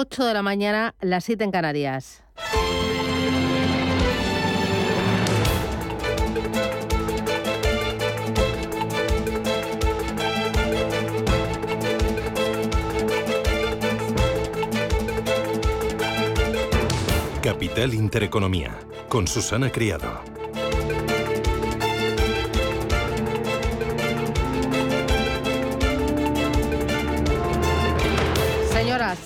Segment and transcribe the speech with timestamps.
[0.00, 2.22] 8 de la mañana, las 7 en Canarias.
[17.42, 18.78] Capital Intereconomía,
[19.08, 20.37] con Susana Criado.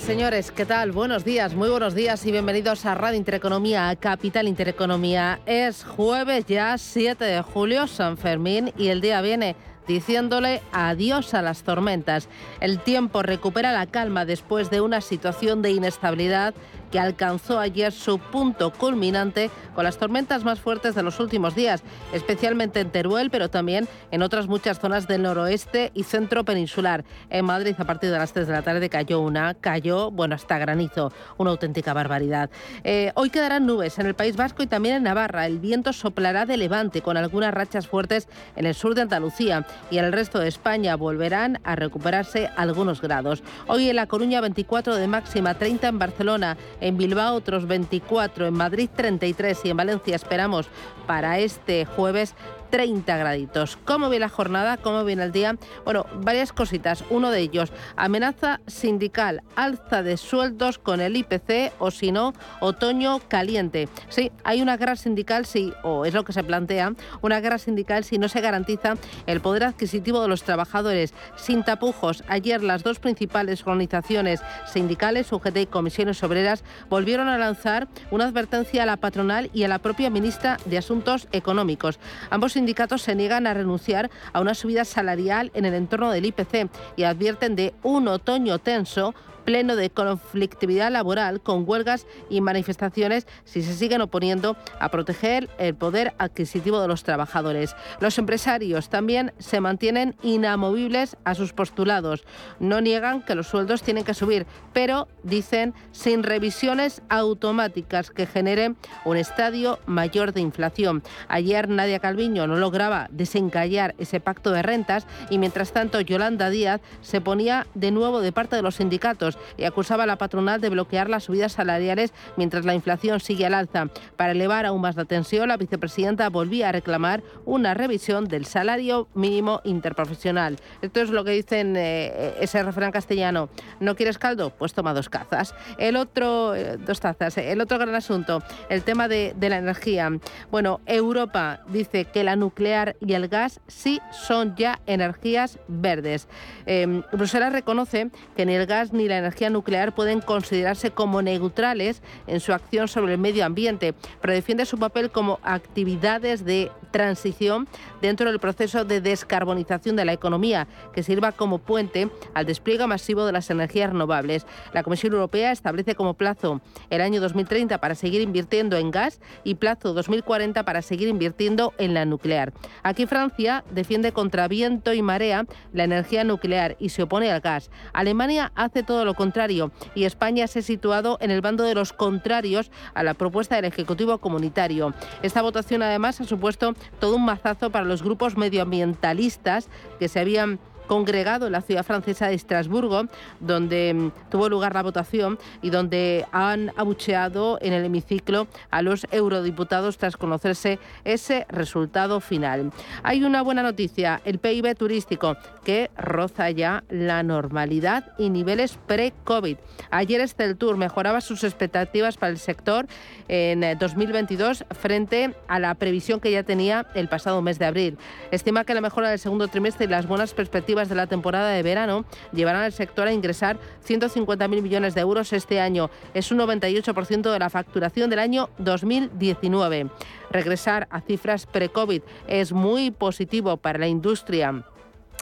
[0.03, 0.91] Señores, ¿qué tal?
[0.91, 5.39] Buenos días, muy buenos días y bienvenidos a Radio Intereconomía, Capital Intereconomía.
[5.45, 9.55] Es jueves ya 7 de julio, San Fermín, y el día viene
[9.87, 12.27] diciéndole adiós a las tormentas.
[12.59, 16.53] El tiempo recupera la calma después de una situación de inestabilidad
[16.93, 21.81] que alcanzó ayer su punto culminante con las tormentas más fuertes de los últimos días,
[22.13, 27.03] especialmente en Teruel, pero también en otras muchas zonas del noroeste y centro peninsular.
[27.31, 30.59] En Madrid, a partir de las 3 de la tarde, cayó una, cayó, bueno, hasta
[30.59, 32.51] granizo, una auténtica barbaridad.
[32.83, 35.47] Eh, hoy quedarán nubes en el País Vasco y también en Navarra.
[35.47, 39.97] El viento soplará de levante con algunas rachas fuertes en el sur de Andalucía y
[39.97, 43.41] en el resto de España volverán a recuperarse algunos grados.
[43.65, 48.53] Hoy en La Coruña 24 de máxima, 30 en Barcelona, en Bilbao otros 24, en
[48.53, 50.67] Madrid 33 y en Valencia esperamos
[51.07, 52.35] para este jueves
[52.73, 53.77] 30 graditos.
[53.85, 54.77] ¿Cómo viene la jornada?
[54.77, 55.57] ¿Cómo viene el día?
[55.85, 57.03] Bueno, varias cositas.
[57.11, 63.19] Uno de ellos, amenaza sindical, alza de sueldos con el IPC o si no, otoño
[63.27, 63.89] caliente.
[64.09, 68.05] Sí, hay una guerra sindical, sí, o es lo que se plantea, una guerra sindical
[68.05, 68.95] si no se garantiza
[69.27, 71.13] el poder adquisitivo de los trabajadores.
[71.35, 77.87] Sin tapujos, ayer las dos principales organizaciones sindicales, UGT y Comisiones Obreras, volvieron a lanzar
[78.09, 81.99] una advertencia a la patronal y a la propia ministra de Asuntos Económicos.
[82.31, 86.69] Ambos sindicatos se niegan a renunciar a una subida salarial en el entorno del IPC
[86.95, 93.61] y advierten de un otoño tenso pleno de conflictividad laboral con huelgas y manifestaciones si
[93.61, 97.75] se siguen oponiendo a proteger el poder adquisitivo de los trabajadores.
[97.99, 102.23] Los empresarios también se mantienen inamovibles a sus postulados.
[102.59, 108.77] No niegan que los sueldos tienen que subir, pero dicen sin revisiones automáticas que generen
[109.05, 111.03] un estadio mayor de inflación.
[111.27, 116.81] Ayer Nadia Calviño no lograba desencallar ese pacto de rentas y mientras tanto Yolanda Díaz
[117.01, 120.69] se ponía de nuevo de parte de los sindicatos y acusaba a la patronal de
[120.69, 123.87] bloquear las subidas salariales mientras la inflación sigue al alza.
[124.15, 129.07] Para elevar aún más la tensión, la vicepresidenta volvía a reclamar una revisión del salario
[129.13, 130.57] mínimo interprofesional.
[130.81, 133.49] Esto es lo que dicen eh, ese refrán castellano.
[133.79, 134.51] ¿No quieres caldo?
[134.51, 135.55] Pues toma dos cazas.
[135.77, 137.37] El otro, eh, dos tazas.
[137.37, 140.09] El otro gran asunto, el tema de, la energía.
[140.51, 146.27] Bueno, Europa dice que la nuclear y el gas sí son ya energías verdes.
[146.65, 152.01] Em, Bruselas reconoce que ni el gas ni la energía nuclear pueden considerarse como neutrales
[152.27, 157.67] en su acción sobre el medio ambiente, pero defiende su papel como actividades de transición
[158.07, 163.25] dentro del proceso de descarbonización de la economía, que sirva como puente al despliegue masivo
[163.25, 164.45] de las energías renovables.
[164.73, 166.59] La Comisión Europea establece como plazo
[166.89, 171.93] el año 2030 para seguir invirtiendo en gas y plazo 2040 para seguir invirtiendo en
[171.93, 172.51] la nuclear.
[172.83, 177.71] Aquí Francia defiende contra viento y marea la energía nuclear y se opone al gas.
[177.93, 181.93] Alemania hace todo lo contrario y España se ha situado en el bando de los
[181.93, 184.93] contrarios a la propuesta del Ejecutivo Comunitario.
[185.21, 190.59] Esta votación además ha supuesto todo un mazazo para los grupos medioambientalistas que se habían
[190.87, 193.05] congregado en la ciudad francesa de Estrasburgo,
[193.39, 199.05] donde mm, tuvo lugar la votación y donde han abucheado en el hemiciclo a los
[199.11, 202.71] eurodiputados tras conocerse ese resultado final.
[203.03, 209.57] Hay una buena noticia, el PIB turístico que roza ya la normalidad y niveles pre-COVID.
[209.91, 212.87] Ayer este Tour mejoraba sus expectativas para el sector
[213.27, 217.97] en 2022 eh, frente a la previsión que ya tenía el pasado mes de abril.
[218.31, 221.63] Estima que la mejora del segundo trimestre y las buenas perspectivas de la temporada de
[221.63, 223.57] verano llevarán al sector a ingresar
[223.87, 225.89] 150.000 millones de euros este año.
[226.13, 229.89] Es un 98% de la facturación del año 2019.
[230.31, 234.65] Regresar a cifras pre-COVID es muy positivo para la industria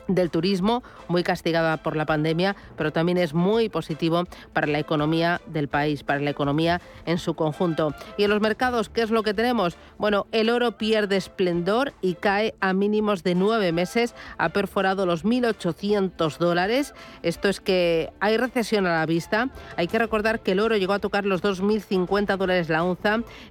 [0.08, 5.42] del turismo, muy castigada por la pandemia, pero también es muy positivo para la economía
[5.48, 7.94] del país, para la economía en su conjunto.
[8.18, 9.78] Y en los mercados, ¿qué es lo que tenemos?
[9.98, 15.26] Bueno, el oro pierde esplendor y cae a mínimos de nueve meses, ha perforado los
[15.26, 16.94] 1.800 dólares.
[17.24, 19.50] Esto es que hay recesión a la vista.
[19.78, 23.02] Hay que recordar que el oro llegó a tocar los 2.050 dólares la onza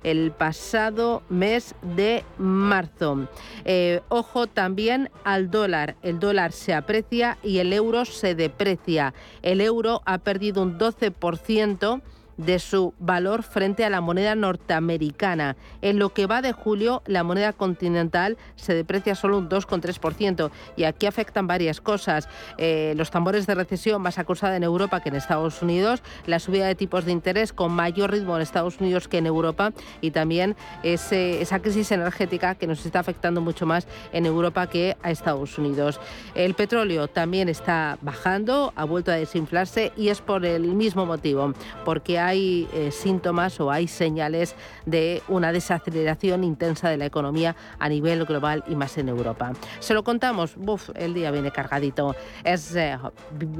[0.02, 3.28] el pasado mes de marzo.
[3.64, 5.96] Eh, ojo también al dólar.
[6.02, 9.14] El dólar se aprecia y el euro se deprecia.
[9.42, 12.00] El euro ha perdido un 12%
[12.44, 15.56] de su valor frente a la moneda norteamericana.
[15.82, 20.84] En lo que va de julio, la moneda continental se deprecia solo un 2,3% y
[20.84, 22.28] aquí afectan varias cosas.
[22.58, 26.66] Eh, los tambores de recesión más acusada en Europa que en Estados Unidos, la subida
[26.66, 30.56] de tipos de interés con mayor ritmo en Estados Unidos que en Europa y también
[30.82, 36.00] esa crisis energética que nos está afectando mucho más en Europa que a Estados Unidos.
[36.34, 41.52] El petróleo también está bajando, ha vuelto a desinflarse y es por el mismo motivo,
[41.84, 44.54] porque hay hay eh, síntomas o hay señales
[44.86, 49.52] de una desaceleración intensa de la economía a nivel global y más en Europa.
[49.80, 50.54] Se lo contamos,
[50.94, 52.14] el día viene cargadito.
[52.44, 52.96] Es eh,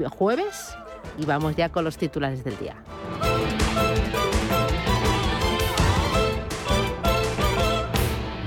[0.09, 0.75] jueves
[1.17, 2.75] y vamos ya con los titulares del día.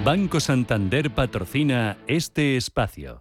[0.04, 3.20] Banco Santander patrocina este espacio.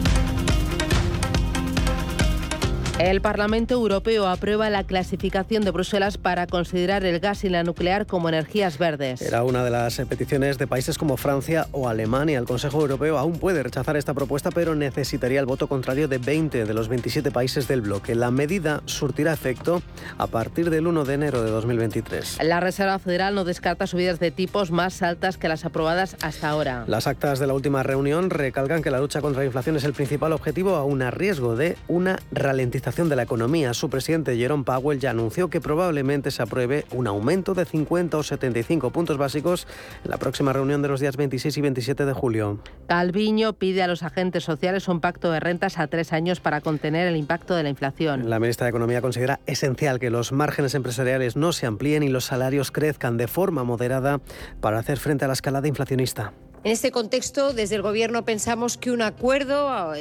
[3.01, 8.05] El Parlamento Europeo aprueba la clasificación de Bruselas para considerar el gas y la nuclear
[8.05, 9.23] como energías verdes.
[9.23, 12.37] Era una de las peticiones de países como Francia o Alemania.
[12.37, 16.63] El Consejo Europeo aún puede rechazar esta propuesta, pero necesitaría el voto contrario de 20
[16.63, 18.13] de los 27 países del bloque.
[18.13, 19.81] La medida surtirá efecto
[20.19, 22.37] a partir del 1 de enero de 2023.
[22.43, 26.83] La Reserva Federal no descarta subidas de tipos más altas que las aprobadas hasta ahora.
[26.85, 29.93] Las actas de la última reunión recalcan que la lucha contra la inflación es el
[29.93, 34.99] principal objetivo, aún a riesgo de una ralentización de la economía, su presidente Jerome Powell
[34.99, 39.65] ya anunció que probablemente se apruebe un aumento de 50 o 75 puntos básicos
[40.03, 42.59] en la próxima reunión de los días 26 y 27 de julio.
[42.87, 47.07] Calviño pide a los agentes sociales un pacto de rentas a tres años para contener
[47.07, 48.29] el impacto de la inflación.
[48.29, 52.25] La ministra de Economía considera esencial que los márgenes empresariales no se amplíen y los
[52.25, 54.19] salarios crezcan de forma moderada
[54.59, 56.33] para hacer frente a la escalada inflacionista.
[56.63, 59.95] En este contexto, desde el Gobierno pensamos que un acuerdo a,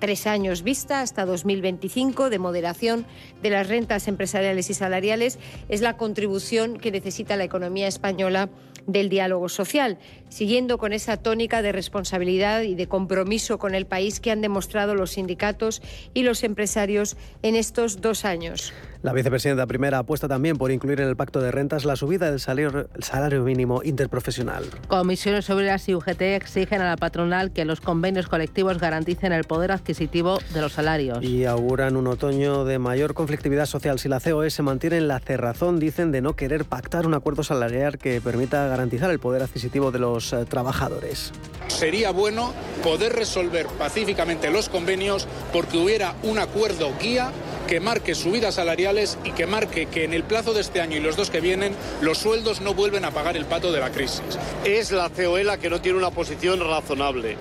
[0.00, 3.06] tres años vista, hasta 2025, de moderación
[3.42, 8.48] de las rentas empresariales y salariales es la contribución que necesita la economía española
[8.88, 9.98] del diálogo social,
[10.30, 14.94] siguiendo con esa tónica de responsabilidad y de compromiso con el país que han demostrado
[14.94, 15.82] los sindicatos
[16.14, 18.72] y los empresarios en estos dos años.
[19.02, 22.38] La vicepresidenta primera apuesta también por incluir en el pacto de rentas la subida del
[22.38, 24.64] salario, mínimo interprofesional.
[24.88, 29.72] Comisiones Obreras y UGT exigen a la patronal que los convenios colectivos garanticen el poder
[29.72, 31.24] adquisitivo de los salarios.
[31.24, 33.98] Y auguran un otoño de mayor conflictividad social.
[33.98, 37.42] Si la COE se mantiene en la cerrazón, dicen de no querer pactar un acuerdo
[37.42, 41.32] salarial que permita garantizar el poder adquisitivo de los eh, trabajadores.
[41.68, 42.52] Sería bueno
[42.82, 47.32] poder resolver pacíficamente los convenios porque hubiera un acuerdo guía
[47.68, 51.00] que marque subidas salariales y que marque que en el plazo de este año y
[51.00, 54.22] los dos que vienen los sueldos no vuelven a pagar el pato de la crisis.
[54.64, 57.36] Es la COE la que no tiene una posición razonable.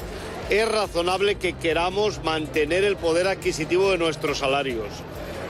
[0.49, 4.87] Es razonable que queramos mantener el poder adquisitivo de nuestros salarios.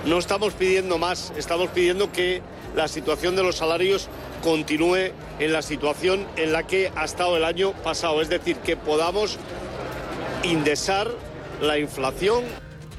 [0.06, 2.42] No estamos pidiendo más, estamos pidiendo que
[2.76, 4.08] la situación de los salarios
[4.44, 8.77] continúe en la situación en la que ha estado el año pasado, es decir, que
[8.77, 9.38] podamos
[10.44, 11.09] indexar
[11.62, 12.44] la inflación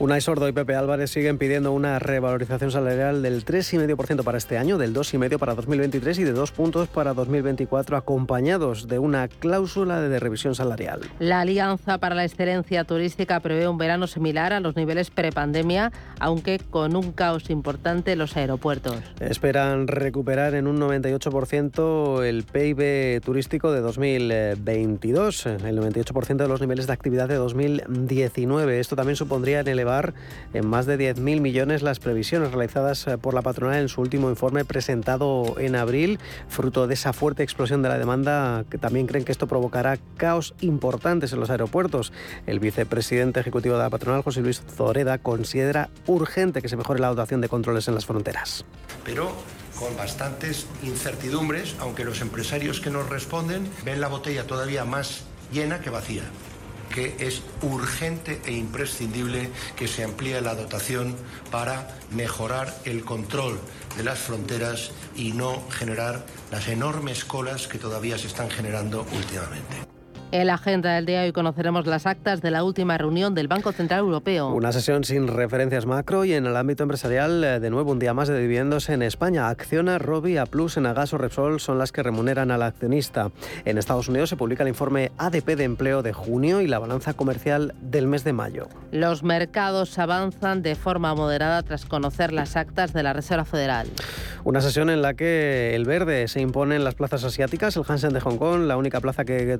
[0.00, 4.78] Unai Sordo y Pepe Álvarez siguen pidiendo una revalorización salarial del 3,5% para este año,
[4.78, 10.18] del 2,5% para 2023 y de 2 puntos para 2024, acompañados de una cláusula de
[10.18, 11.02] revisión salarial.
[11.18, 16.58] La Alianza para la Excelencia Turística prevé un verano similar a los niveles prepandemia, aunque
[16.70, 18.96] con un caos importante en los aeropuertos.
[19.20, 26.86] Esperan recuperar en un 98% el PIB turístico de 2022, el 98% de los niveles
[26.86, 28.80] de actividad de 2019.
[28.80, 29.89] Esto también supondría en el
[30.52, 34.30] en más de 10.000 millones las previsiones realizadas eh, por la patronal en su último
[34.30, 36.18] informe presentado en abril,
[36.48, 40.54] fruto de esa fuerte explosión de la demanda, que también creen que esto provocará caos
[40.60, 42.12] importantes en los aeropuertos.
[42.46, 47.08] El vicepresidente ejecutivo de la patronal, José Luis Zoreda, considera urgente que se mejore la
[47.08, 48.64] dotación de controles en las fronteras.
[49.04, 49.32] Pero
[49.78, 55.80] con bastantes incertidumbres, aunque los empresarios que nos responden ven la botella todavía más llena
[55.80, 56.22] que vacía
[56.90, 61.16] que es urgente e imprescindible que se amplíe la dotación
[61.50, 63.58] para mejorar el control
[63.96, 69.89] de las fronteras y no generar las enormes colas que todavía se están generando últimamente.
[70.32, 73.72] En la agenda del día hoy conoceremos las actas de la última reunión del Banco
[73.72, 74.50] Central Europeo.
[74.50, 78.14] Una sesión sin referencias macro y en el ámbito empresarial, eh, de nuevo un día
[78.14, 79.48] más de dividendos en España.
[79.48, 83.32] Acciona, Robi, Plus, Enagas o Repsol son las que remuneran al accionista.
[83.64, 87.12] En Estados Unidos se publica el informe ADP de empleo de junio y la balanza
[87.12, 88.68] comercial del mes de mayo.
[88.92, 93.88] Los mercados avanzan de forma moderada tras conocer las actas de la Reserva Federal.
[94.44, 98.12] Una sesión en la que el verde se impone en las plazas asiáticas, el Hansen
[98.12, 99.58] de Hong Kong, la única plaza que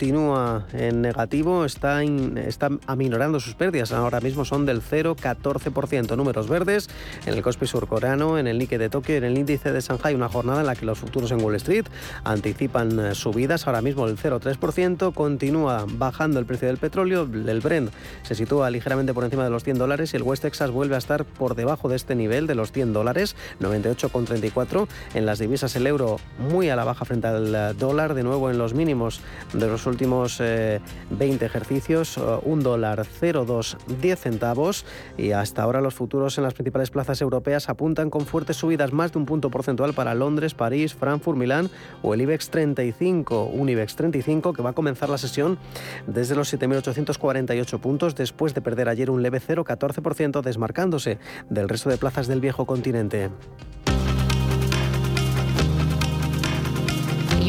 [0.00, 3.92] continúa en negativo, está, está aminorando sus pérdidas.
[3.92, 6.16] Ahora mismo son del 0,14%.
[6.16, 6.88] Números verdes
[7.26, 10.14] en el Kospi surcoreano, en el Nikkei de Tokio, en el índice de Shanghai.
[10.14, 11.84] Una jornada en la que los futuros en Wall Street
[12.24, 13.66] anticipan eh, subidas.
[13.66, 15.12] Ahora mismo el 0,3%.
[15.12, 17.28] Continúa bajando el precio del petróleo.
[17.30, 17.90] El Brent
[18.22, 20.98] se sitúa ligeramente por encima de los 100 dólares y el West Texas vuelve a
[20.98, 24.88] estar por debajo de este nivel de los 100 dólares, 98,34.
[25.12, 28.50] En las divisas el euro muy a la baja frente al eh, dólar, de nuevo
[28.50, 29.20] en los mínimos
[29.52, 30.80] de los últimos 20
[31.20, 34.86] eh, ejercicios, eh, un dólar 0,210 centavos
[35.18, 39.12] y hasta ahora los futuros en las principales plazas europeas apuntan con fuertes subidas más
[39.12, 41.70] de un punto porcentual para Londres, París, Frankfurt, Milán
[42.02, 45.58] o el IBEX 35, un IBEX 35 que va a comenzar la sesión
[46.06, 51.18] desde los 7.848 puntos después de perder ayer un leve 0,14% desmarcándose
[51.48, 53.30] del resto de plazas del viejo continente.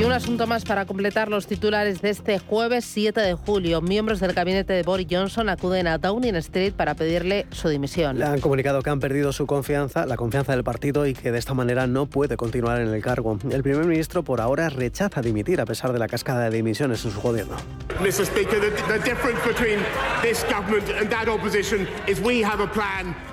[0.02, 3.82] Y un asunto más para completar los titulares de este jueves 7 de julio.
[3.82, 8.18] Miembros del gabinete de Boris Johnson acuden a Downing Street para pedirle su dimisión.
[8.18, 11.38] Le han comunicado que han perdido su confianza, la confianza del partido y que de
[11.38, 13.38] esta manera no puede continuar en el cargo.
[13.52, 17.12] El primer ministro por ahora rechaza dimitir a pesar de la cascada de dimisiones en
[17.12, 17.58] su gobierno.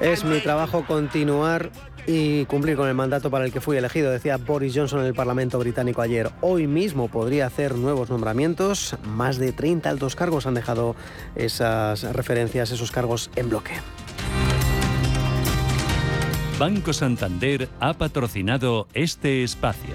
[0.02, 1.70] Es mi trabajo continuar
[2.08, 5.14] y cumplir con el mandato para el que fui elegido, decía Boris Johnson en el
[5.14, 6.30] Parlamento británico ayer.
[6.40, 8.96] Hoy mismo podría hacer nuevos nombramientos.
[9.04, 10.96] Más de 30 altos cargos han dejado
[11.36, 13.72] esas referencias, esos cargos en bloque.
[16.58, 19.94] Banco Santander ha patrocinado este espacio.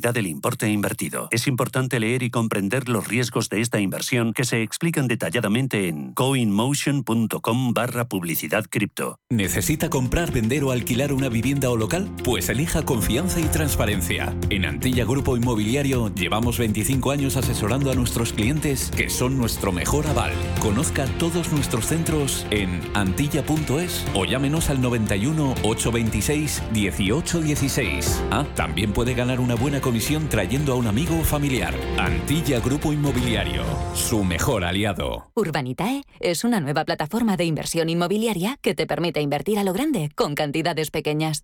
[0.11, 1.27] del importe invertido.
[1.29, 6.13] Es importante leer y comprender los riesgos de esta inversión que se explican detalladamente en
[6.13, 9.19] coinmotion.com barra publicidad cripto.
[9.29, 12.09] ¿Necesita comprar, vender o alquilar una vivienda o local?
[12.23, 14.35] Pues elija confianza y transparencia.
[14.49, 20.07] En Antilla Grupo Inmobiliario llevamos 25 años asesorando a nuestros clientes que son nuestro mejor
[20.07, 20.31] aval.
[20.59, 28.23] Conozca todos nuestros centros en antilla.es o llámenos al 91 826 1816.
[28.31, 29.81] Ah, también puede ganar una buena
[30.29, 31.75] trayendo a un amigo o familiar.
[31.97, 35.31] Antilla Grupo Inmobiliario, su mejor aliado.
[35.35, 40.09] Urbanitae es una nueva plataforma de inversión inmobiliaria que te permite invertir a lo grande
[40.15, 41.43] con cantidades pequeñas.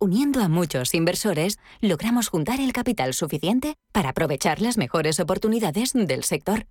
[0.00, 6.22] Uniendo a muchos inversores, logramos juntar el capital suficiente para aprovechar las mejores oportunidades del
[6.22, 6.66] sector.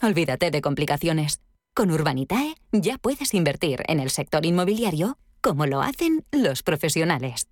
[0.00, 1.40] Olvídate de complicaciones.
[1.74, 7.48] Con Urbanitae ya puedes invertir en el sector inmobiliario como lo hacen los profesionales.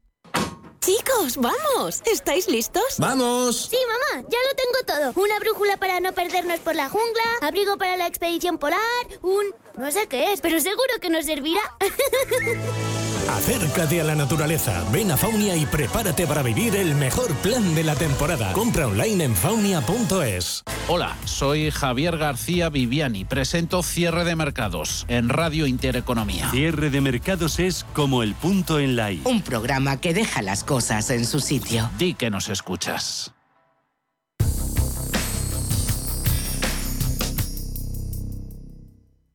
[0.87, 2.01] Chicos, vamos.
[2.07, 2.85] ¿Estáis listos?
[2.99, 3.69] ¡Vamos!
[3.69, 5.25] Sí, mamá, ya lo tengo todo.
[5.25, 8.79] Una brújula para no perdernos por la jungla, abrigo para la expedición polar,
[9.21, 9.47] un...
[9.77, 11.61] no sé qué es, pero seguro que nos servirá.
[13.29, 17.83] Acércate a la naturaleza, ven a Faunia y prepárate para vivir el mejor plan de
[17.83, 18.53] la temporada.
[18.53, 20.63] Compra online en faunia.es.
[20.89, 23.25] Hola, soy Javier García Viviani.
[23.25, 26.51] Presento Cierre de Mercados en Radio Intereconomía.
[26.51, 29.23] Cierre de Mercados es como el punto en la I.
[29.25, 31.91] Un programa que deja las cosas en su sitio.
[31.99, 33.33] Di que nos escuchas.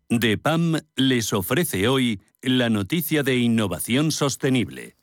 [0.09, 4.95] DEPAM les ofrece hoy la noticia de innovación sostenible.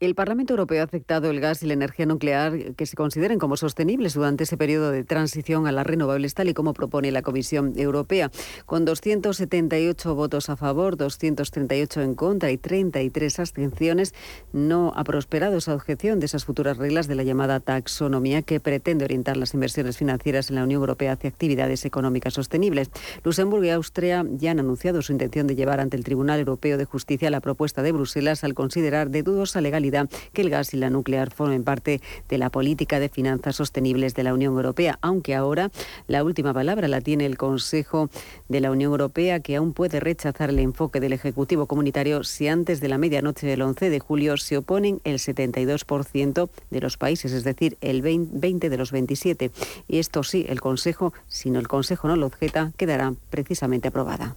[0.00, 3.56] El Parlamento Europeo ha aceptado el gas y la energía nuclear que se consideren como
[3.56, 7.72] sostenibles durante ese periodo de transición a las renovables, tal y como propone la Comisión
[7.74, 8.30] Europea.
[8.64, 14.14] Con 278 votos a favor, 238 en contra y 33 abstenciones,
[14.52, 19.04] no ha prosperado esa objeción de esas futuras reglas de la llamada taxonomía que pretende
[19.04, 22.92] orientar las inversiones financieras en la Unión Europea hacia actividades económicas sostenibles.
[23.24, 26.84] Luxemburgo y Austria ya han anunciado su intención de llevar ante el Tribunal Europeo de
[26.84, 29.87] Justicia la propuesta de Bruselas al considerar de dudosa legalidad
[30.32, 34.22] que el gas y la nuclear formen parte de la política de finanzas sostenibles de
[34.22, 35.70] la Unión Europea, aunque ahora
[36.06, 38.10] la última palabra la tiene el Consejo
[38.48, 42.80] de la Unión Europea, que aún puede rechazar el enfoque del Ejecutivo Comunitario si antes
[42.80, 47.44] de la medianoche del 11 de julio se oponen el 72% de los países, es
[47.44, 49.50] decir, el 20 de los 27.
[49.88, 54.36] Y esto sí, el Consejo, si no el Consejo no lo objeta, quedará precisamente aprobada.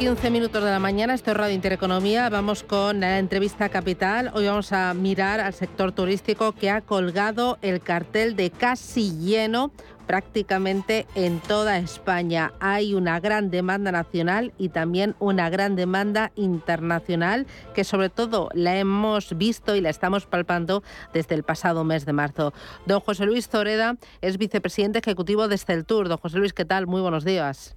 [0.00, 2.30] 15 minutos de la mañana, esto es Radio Intereconomía.
[2.30, 4.30] Vamos con la entrevista capital.
[4.32, 9.72] Hoy vamos a mirar al sector turístico que ha colgado el cartel de casi lleno
[10.06, 12.54] prácticamente en toda España.
[12.60, 18.78] Hay una gran demanda nacional y también una gran demanda internacional que sobre todo la
[18.78, 22.54] hemos visto y la estamos palpando desde el pasado mes de marzo.
[22.86, 26.08] Don José Luis Zoreda es vicepresidente ejecutivo de Tour.
[26.08, 26.86] Don José Luis, ¿qué tal?
[26.86, 27.76] Muy buenos días.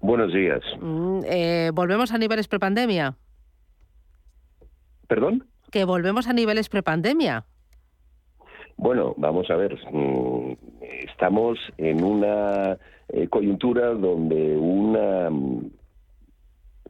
[0.00, 0.60] Buenos días.
[0.80, 3.16] Mm, eh, ¿Volvemos a niveles prepandemia?
[5.06, 5.46] ¿Perdón?
[5.70, 7.44] Que volvemos a niveles prepandemia.
[8.76, 9.78] Bueno, vamos a ver.
[9.92, 12.78] Mm, estamos en una
[13.08, 15.30] eh, coyuntura donde una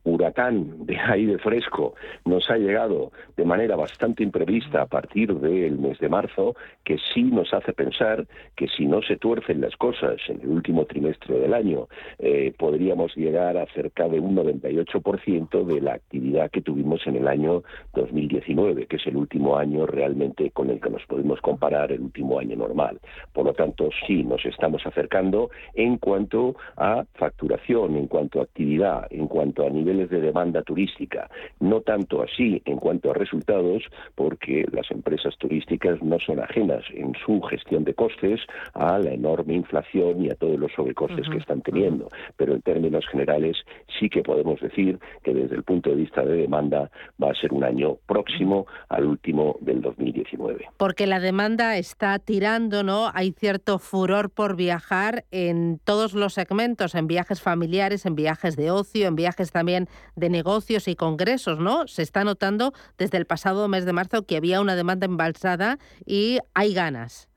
[0.05, 5.99] huracán de aire fresco nos ha llegado de manera bastante imprevista a partir del mes
[5.99, 6.55] de marzo,
[6.85, 8.27] que sí nos hace pensar
[8.57, 11.89] que si no se tuercen las cosas en el último trimestre del año,
[12.19, 17.29] eh, podríamos llegar a cerca de un 98% de la actividad que tuvimos en el
[17.29, 17.63] año
[17.95, 22.39] 2019, que es el último año realmente con el que nos podemos comparar, el último
[22.39, 23.01] año normal.
[23.33, 29.07] Por lo tanto, sí nos estamos acercando en cuanto a facturación, en cuanto a actividad,
[29.11, 31.29] en cuanto a nivel de demanda turística.
[31.59, 33.83] No tanto así en cuanto a resultados,
[34.15, 38.41] porque las empresas turísticas no son ajenas en su gestión de costes
[38.75, 42.09] a la enorme inflación y a todos los sobrecostes que están teniendo.
[42.37, 43.57] Pero en términos generales
[43.99, 46.91] sí que podemos decir que desde el punto de vista de demanda
[47.23, 50.67] va a ser un año próximo al último del 2019.
[50.77, 53.11] Porque la demanda está tirando, ¿no?
[53.13, 58.71] Hay cierto furor por viajar en todos los segmentos, en viajes familiares, en viajes de
[58.71, 59.80] ocio, en viajes también
[60.17, 61.87] de negocios y congresos, ¿no?
[61.87, 66.39] Se está notando desde el pasado mes de marzo que había una demanda embalsada y
[66.55, 67.31] hay ganas.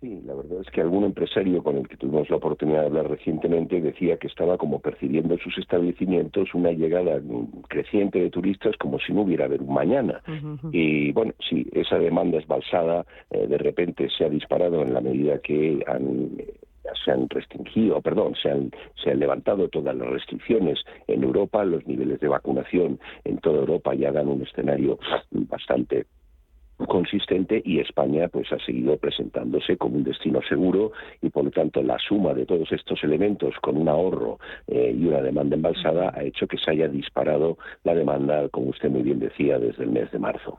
[0.00, 3.08] Sí, la verdad es que algún empresario con el que tuvimos la oportunidad de hablar
[3.08, 7.18] recientemente decía que estaba como percibiendo en sus establecimientos una llegada
[7.68, 10.22] creciente de turistas como si no hubiera haber un mañana.
[10.70, 15.38] Y bueno, sí, esa demanda esbalsada eh, de repente se ha disparado en la medida
[15.38, 16.36] que han
[17.04, 18.70] se han restringido, perdón, se han,
[19.02, 23.94] se han levantado todas las restricciones en Europa, los niveles de vacunación en toda Europa
[23.94, 24.98] ya dan un escenario
[25.30, 26.06] bastante
[26.88, 31.82] consistente y España pues ha seguido presentándose como un destino seguro y por lo tanto
[31.82, 36.22] la suma de todos estos elementos con un ahorro eh, y una demanda embalsada ha
[36.22, 40.10] hecho que se haya disparado la demanda como usted muy bien decía desde el mes
[40.12, 40.56] de marzo.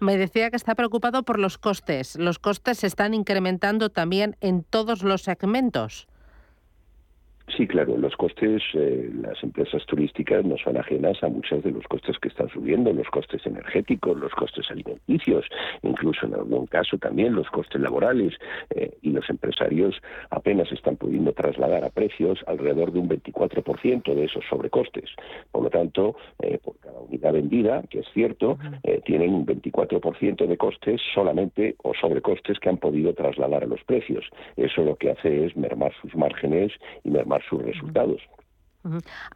[0.00, 2.18] Me decía que está preocupado por los costes.
[2.18, 6.09] Los costes se están incrementando también en todos los segmentos.
[7.56, 11.84] Sí, claro, los costes, eh, las empresas turísticas no son ajenas a muchos de los
[11.88, 15.46] costes que están subiendo, los costes energéticos, los costes alimenticios,
[15.82, 18.34] incluso en algún caso también los costes laborales,
[18.70, 24.24] eh, y los empresarios apenas están pudiendo trasladar a precios alrededor de un 24% de
[24.24, 25.10] esos sobrecostes.
[25.50, 28.58] Por lo tanto, eh, por cada unidad vendida, que es cierto,
[29.04, 34.24] tienen un 24% de costes solamente o sobrecostes que han podido trasladar a los precios.
[34.56, 36.72] Eso lo que hace es mermar sus márgenes
[37.04, 38.20] y mermar sus resultados.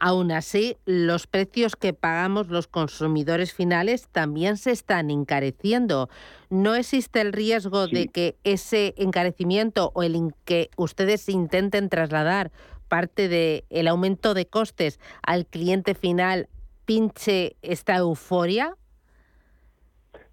[0.00, 6.08] Aún así, los precios que pagamos los consumidores finales también se están encareciendo.
[6.48, 12.52] ¿No existe el riesgo de que ese encarecimiento o el que ustedes intenten trasladar
[12.86, 16.48] aparte de el aumento de costes al cliente final,
[16.86, 18.76] pinche esta euforia?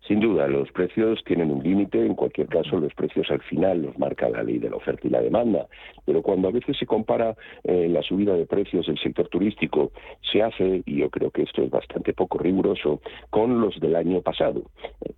[0.07, 3.99] Sin duda, los precios tienen un límite, en cualquier caso los precios al final los
[3.99, 5.67] marca la ley de la oferta y la demanda,
[6.05, 9.91] pero cuando a veces se compara eh, la subida de precios del sector turístico,
[10.31, 14.21] se hace, y yo creo que esto es bastante poco riguroso, con los del año
[14.21, 14.63] pasado,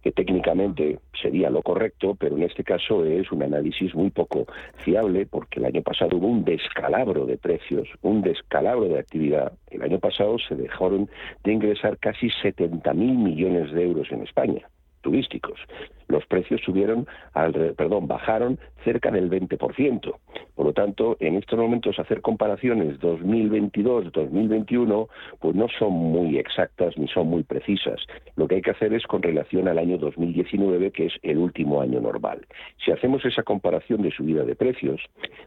[0.02, 5.26] que técnicamente sería lo correcto, pero en este caso es un análisis muy poco fiable
[5.26, 9.54] porque el año pasado hubo un descalabro de precios, un descalabro de actividad.
[9.72, 11.10] El año pasado se dejaron
[11.46, 14.68] de ingresar casi 70.000 millones de euros en España
[15.04, 15.60] turísticos.
[16.08, 20.16] Los precios subieron, al, perdón, bajaron cerca del 20%.
[20.56, 25.08] Por lo tanto, en estos momentos hacer comparaciones 2022-2021
[25.40, 28.00] pues no son muy exactas ni son muy precisas.
[28.36, 31.82] Lo que hay que hacer es con relación al año 2019, que es el último
[31.82, 32.46] año normal.
[32.84, 35.02] Si hacemos esa comparación de subida de precios,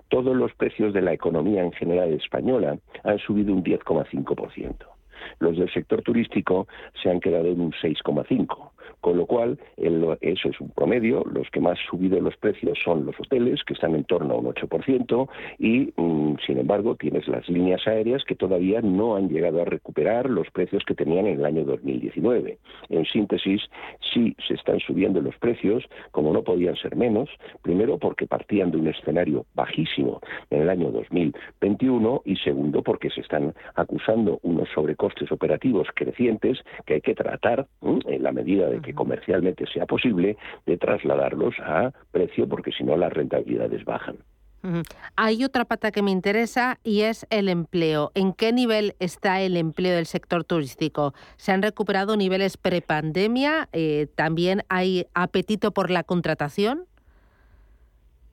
[0.08, 4.74] todos los precios de la economía en general española han subido un 10,5%.
[5.38, 6.66] Los del sector turístico
[7.02, 8.70] se han quedado en un 6,5%.
[9.06, 11.22] Con lo cual, eso es un promedio.
[11.32, 14.38] Los que más han subido los precios son los hoteles, que están en torno a
[14.38, 15.28] un 8%,
[15.60, 20.28] y, mm, sin embargo, tienes las líneas aéreas que todavía no han llegado a recuperar
[20.28, 22.58] los precios que tenían en el año 2019.
[22.88, 23.62] En síntesis,
[24.12, 27.30] sí se están subiendo los precios, como no podían ser menos,
[27.62, 33.20] primero porque partían de un escenario bajísimo en el año 2021 y segundo porque se
[33.20, 38.95] están acusando unos sobrecostes operativos crecientes que hay que tratar en la medida de que
[38.96, 44.16] comercialmente sea posible, de trasladarlos a precio, porque si no las rentabilidades bajan.
[45.14, 48.10] Hay otra pata que me interesa y es el empleo.
[48.14, 51.14] ¿En qué nivel está el empleo del sector turístico?
[51.36, 53.68] ¿Se han recuperado niveles prepandemia?
[53.72, 56.86] Eh, ¿También hay apetito por la contratación?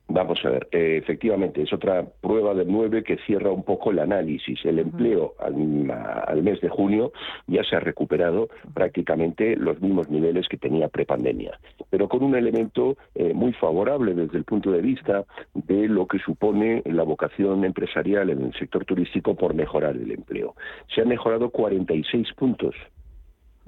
[0.09, 3.99] Vamos a ver, eh, efectivamente, es otra prueba de nueve que cierra un poco el
[3.99, 4.59] análisis.
[4.65, 7.13] El empleo al, mes de junio
[7.47, 11.57] ya se ha recuperado prácticamente los mismos niveles que tenía prepandemia,
[11.89, 16.19] pero con un elemento eh, muy favorable desde el punto de vista de lo que
[16.19, 20.55] supone la vocación empresarial en el sector turístico por mejorar el empleo.
[20.93, 22.75] Se han mejorado 46 puntos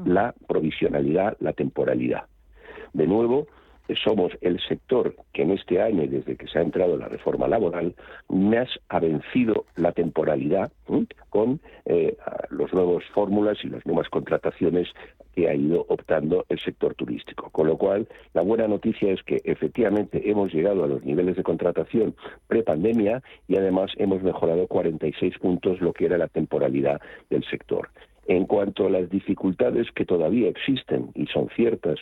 [0.04, 2.26] la provisionalidad, la temporalidad.
[2.94, 3.48] De nuevo,
[3.94, 7.96] somos el sector que en este año, desde que se ha entrado la reforma laboral,
[8.30, 10.72] más ha vencido la temporalidad
[11.30, 12.18] con eh,
[12.50, 14.88] las nuevas fórmulas y las nuevas contrataciones
[15.36, 17.50] que ha ido optando el sector turístico.
[17.52, 21.44] Con lo cual, la buena noticia es que efectivamente hemos llegado a los niveles de
[21.44, 22.16] contratación
[22.48, 27.90] prepandemia y además hemos mejorado 46 puntos lo que era la temporalidad del sector.
[28.28, 32.00] En cuanto a las dificultades que todavía existen y son ciertas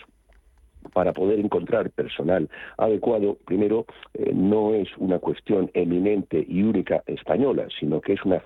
[0.91, 7.67] para poder encontrar personal adecuado, primero, eh, no es una cuestión eminente y única española,
[7.79, 8.41] sino que es una,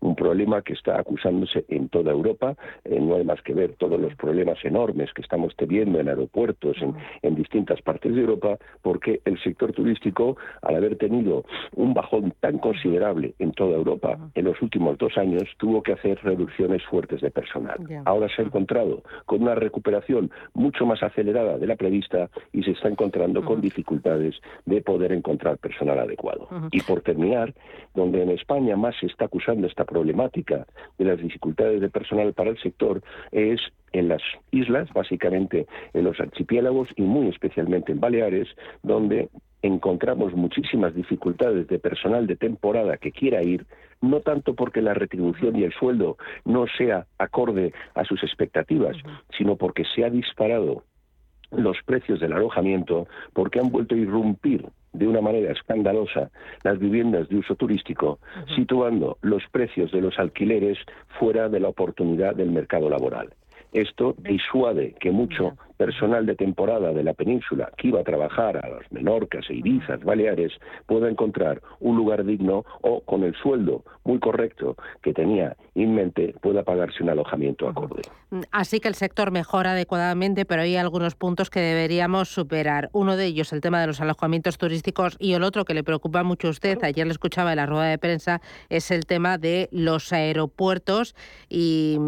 [0.00, 2.56] un problema que está acusándose en toda Europa.
[2.84, 6.76] Eh, no hay más que ver todos los problemas enormes que estamos teniendo en aeropuertos
[6.80, 12.34] en, en distintas partes de Europa, porque el sector turístico, al haber tenido un bajón
[12.40, 17.20] tan considerable en toda Europa en los últimos dos años, tuvo que hacer reducciones fuertes
[17.20, 17.78] de personal.
[18.04, 22.72] Ahora se ha encontrado con una recuperación mucho más acelerada de la prevista y se
[22.72, 26.48] está encontrando con dificultades de poder encontrar personal adecuado.
[26.72, 27.54] Y por terminar,
[27.94, 30.66] donde en España más se está acusando esta problemática
[30.98, 33.60] de las dificultades de personal para el sector es
[33.92, 38.48] en las islas, básicamente en los archipiélagos y muy especialmente en Baleares,
[38.82, 39.30] donde
[39.62, 43.66] encontramos muchísimas dificultades de personal de temporada que quiera ir,
[44.00, 48.96] no tanto porque la retribución y el sueldo no sea acorde a sus expectativas,
[49.36, 50.84] sino porque se ha disparado
[51.50, 56.30] los precios del alojamiento porque han vuelto a irrumpir de una manera escandalosa
[56.62, 58.18] las viviendas de uso turístico,
[58.54, 60.78] situando los precios de los alquileres
[61.18, 63.34] fuera de la oportunidad del mercado laboral.
[63.72, 68.68] Esto disuade que mucho personal de temporada de la península que iba a trabajar a
[68.68, 70.52] las Menorcas e Ibizas, Baleares,
[70.86, 76.34] pueda encontrar un lugar digno o con el sueldo muy correcto que tenía en mente
[76.40, 78.02] pueda pagarse un alojamiento acorde.
[78.30, 82.88] Mm, así que el sector mejora adecuadamente, pero hay algunos puntos que deberíamos superar.
[82.92, 86.22] Uno de ellos, el tema de los alojamientos turísticos, y el otro que le preocupa
[86.22, 89.68] mucho a usted, ayer le escuchaba en la rueda de prensa, es el tema de
[89.70, 91.14] los aeropuertos
[91.48, 91.98] y,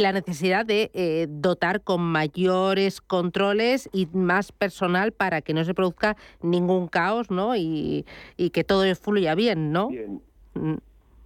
[0.00, 2.69] la necesidad de eh, dotar con mayor
[3.06, 7.56] controles y más personal para que no se produzca ningún caos, ¿no?
[7.56, 8.04] Y,
[8.52, 9.90] que todo fluya bien, ¿no?
[10.54, 10.76] Mm.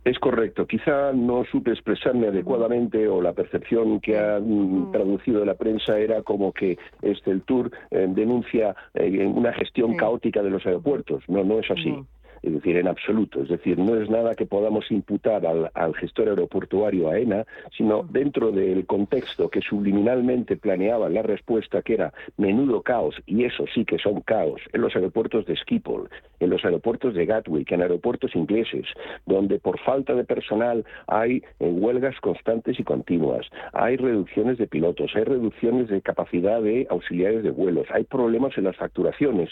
[0.04, 0.66] Es correcto.
[0.66, 6.22] Quizá no supe expresarme adecuadamente o la percepción que ha mm, traducido la prensa era
[6.22, 11.24] como que este el Tour eh, denuncia eh, una gestión caótica de los aeropuertos.
[11.26, 12.04] No, no es así.
[12.44, 13.42] Es decir, en absoluto.
[13.42, 17.44] Es decir, no es nada que podamos imputar al, al gestor aeroportuario AENA,
[17.76, 23.64] sino dentro del contexto que subliminalmente planeaba la respuesta, que era menudo caos, y eso
[23.74, 26.08] sí que son caos, en los aeropuertos de Schiphol,
[26.40, 28.86] en los aeropuertos de Gatwick, en aeropuertos ingleses,
[29.26, 35.12] donde por falta de personal hay eh, huelgas constantes y continuas, hay reducciones de pilotos,
[35.14, 39.50] hay reducciones de capacidad de auxiliares de vuelos, hay problemas en las facturaciones.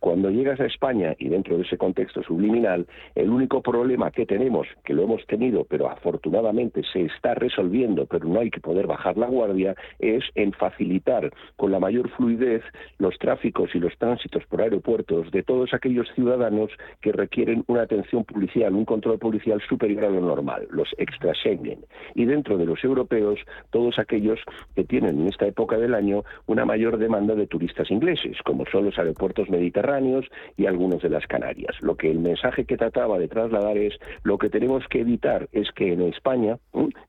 [0.00, 4.66] Cuando llegas a España y dentro de ese contexto subliminal, el único problema que tenemos,
[4.84, 9.16] que lo hemos tenido, pero afortunadamente se está resolviendo, pero no hay que poder bajar
[9.16, 12.62] la guardia, es en facilitar con la mayor fluidez
[12.98, 16.70] los tráficos y los tránsitos por aeropuertos de todos aquellos ciudadanos
[17.00, 21.84] que requieren una atención policial, un control policial superior a lo normal, los extra Schengen.
[22.14, 23.38] Y dentro de los europeos,
[23.70, 24.40] todos aquellos
[24.74, 28.86] que tienen en esta época del año una mayor demanda de turistas ingleses, como son
[28.86, 31.76] los aeropuertos mediterráneos y algunos de las Canarias.
[31.80, 35.92] Lo que mensaje que trataba de trasladar es lo que tenemos que evitar es que
[35.92, 36.58] en España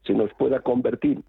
[0.03, 1.21] se nos pueda convertir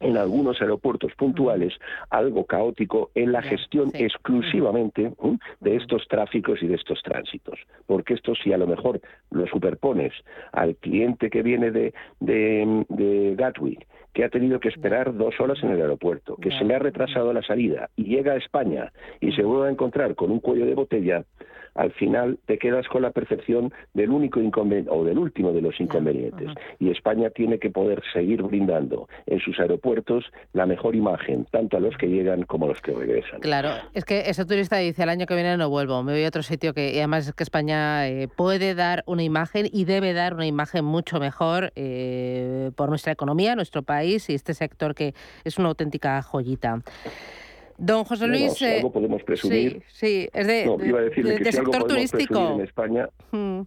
[0.00, 1.74] en algunos aeropuertos puntuales
[2.08, 5.12] algo caótico en la gestión exclusivamente
[5.60, 7.58] de estos tráficos y de estos tránsitos.
[7.86, 10.12] Porque esto si a lo mejor lo superpones
[10.52, 15.62] al cliente que viene de, de, de Gatwick, que ha tenido que esperar dos horas
[15.62, 19.32] en el aeropuerto, que se le ha retrasado la salida y llega a España y
[19.32, 21.24] se vuelve a encontrar con un cuello de botella,
[21.74, 25.80] al final te quedas con la percepción del único inconveniente o del último de los
[25.80, 26.50] inconvenientes.
[26.78, 31.80] Y España tiene que poder seguir brindando en sus aeropuertos la mejor imagen, tanto a
[31.80, 33.40] los que llegan como a los que regresan.
[33.40, 36.28] Claro, es que ese turista dice el año que viene no vuelvo, me voy a
[36.28, 40.12] otro sitio que y además es que España eh, puede dar una imagen y debe
[40.12, 45.14] dar una imagen mucho mejor eh, por nuestra economía, nuestro país y este sector que
[45.44, 46.82] es una auténtica joyita.
[47.80, 48.52] Don José Luis.
[48.54, 49.82] si algo podemos presumir.
[49.88, 52.52] Sí, sí, es de, no, iba a decirle de, que de si sector turístico.
[52.54, 53.08] en España.
[53.32, 53.60] Mm,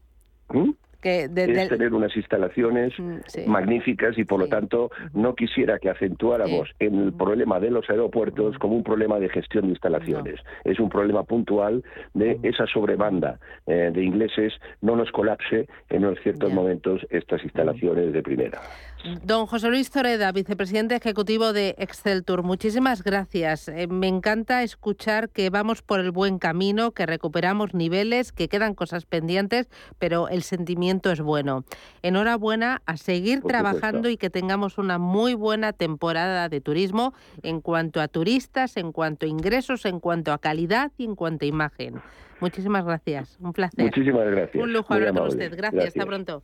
[0.49, 0.71] ¿Mm?
[1.01, 2.93] que de- es del- tener unas instalaciones
[3.27, 3.41] sí.
[3.45, 8.57] magníficas y por lo tanto no quisiera que acentuáramos en el problema de los aeropuertos
[8.57, 10.39] como un problema de gestión de instalaciones.
[10.63, 16.19] Es un problema puntual de esa sobrebanda eh, de ingleses no nos colapse en unos
[16.23, 18.61] ciertos momentos estas instalaciones de primera.
[19.23, 23.67] Don José Luis Zoreda, vicepresidente ejecutivo de Excel Tour, muchísimas gracias.
[23.67, 28.75] Eh, me encanta escuchar que vamos por el buen camino, que recuperamos niveles, que quedan
[28.75, 31.65] cosas pendientes, pero el sentimiento es bueno.
[32.01, 34.09] Enhorabuena a seguir Por trabajando supuesto.
[34.09, 39.25] y que tengamos una muy buena temporada de turismo en cuanto a turistas, en cuanto
[39.25, 42.01] a ingresos, en cuanto a calidad y en cuanto a imagen.
[42.39, 43.37] Muchísimas gracias.
[43.41, 43.83] Un placer.
[43.83, 44.63] Muchísimas gracias.
[44.63, 45.51] Un lujo hablar con usted.
[45.55, 45.87] Gracias.
[45.87, 46.05] Hasta Gracias.
[46.05, 46.43] pronto.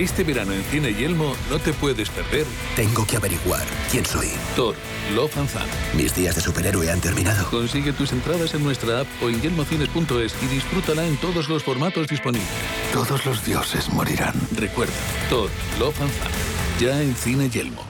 [0.00, 2.46] Este verano en Cine Yelmo no te puedes perder.
[2.74, 4.28] Tengo que averiguar quién soy.
[4.56, 4.74] Thor,
[5.14, 5.68] Love and Thunder.
[5.94, 7.46] Mis días de superhéroe han terminado.
[7.50, 12.08] Consigue tus entradas en nuestra app o en yelmocines.es y disfrútala en todos los formatos
[12.08, 12.48] disponibles.
[12.94, 14.32] Todos los dioses morirán.
[14.56, 14.94] Recuerda,
[15.28, 16.80] Thor, Love and.
[16.80, 17.89] Ya en Cine Yelmo.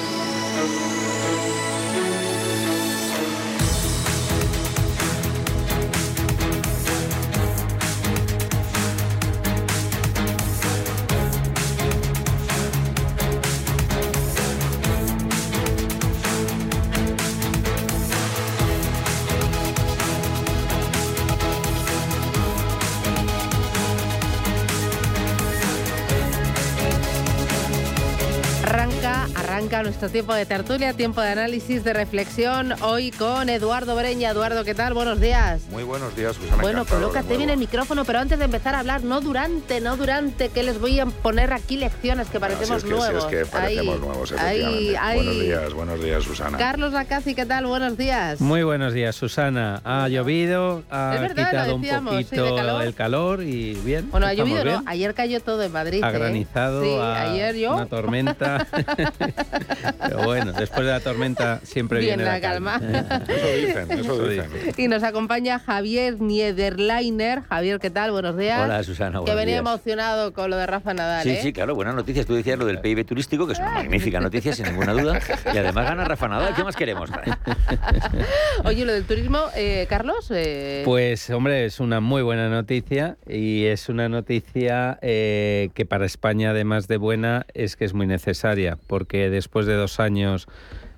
[30.01, 34.31] Nuestro tiempo de tertulia, tiempo de análisis, de reflexión, hoy con Eduardo Breña.
[34.31, 34.95] Eduardo, ¿qué tal?
[34.95, 35.61] Buenos días.
[35.69, 36.59] Muy buenos días, Susana.
[36.59, 40.49] Bueno, colócate bien el micrófono, pero antes de empezar a hablar, no durante, no durante,
[40.49, 43.23] que les voy a poner aquí lecciones que Bueno, si parecemos es que, si nuevos.
[43.25, 44.97] es que parecemos Ahí, nuevos, ahí, efectivamente.
[44.97, 45.15] ahí.
[45.17, 46.57] Buenos días, buenos días, Susana.
[46.57, 47.67] Carlos Lacazi, ¿qué tal?
[47.67, 48.41] Buenos días.
[48.41, 49.81] Muy buenos días, Susana.
[49.83, 52.83] Ha llovido, ha Es verdad, lo quitado un decíamos, sí, de poquito calor.
[52.83, 54.09] el calor y bien.
[54.09, 54.77] Bueno, ha llovido, bien.
[54.77, 54.83] ¿no?
[54.87, 56.03] Ayer cayó todo en Madrid.
[56.03, 56.13] Ha ¿eh?
[56.13, 57.75] granizado, Sí, ayer yo.
[57.75, 58.65] una tormenta.
[59.99, 62.81] Pero bueno, después de la tormenta siempre Viene viene la calma.
[63.27, 64.49] Eso dicen, eso dicen.
[64.77, 67.41] Y nos acompaña Javier Niederleiner.
[67.43, 68.11] Javier, ¿qué tal?
[68.11, 68.61] Buenos días.
[68.63, 69.59] Hola, Susana, Que venía días.
[69.61, 71.39] emocionado con lo de Rafa Nadal, Sí, ¿eh?
[71.41, 72.25] sí, claro, buenas noticias.
[72.25, 75.19] Tú decías lo del PIB turístico, que es una magnífica noticia, sin ninguna duda.
[75.53, 76.53] Y además gana Rafa Nadal.
[76.55, 77.09] ¿Qué más queremos?
[78.65, 80.27] Oye, lo del turismo, eh, Carlos.
[80.31, 86.05] eh, Pues hombre, es una muy buena noticia y es una noticia eh, que para
[86.05, 90.47] España, además de buena, es que es muy necesaria, porque después de dos años,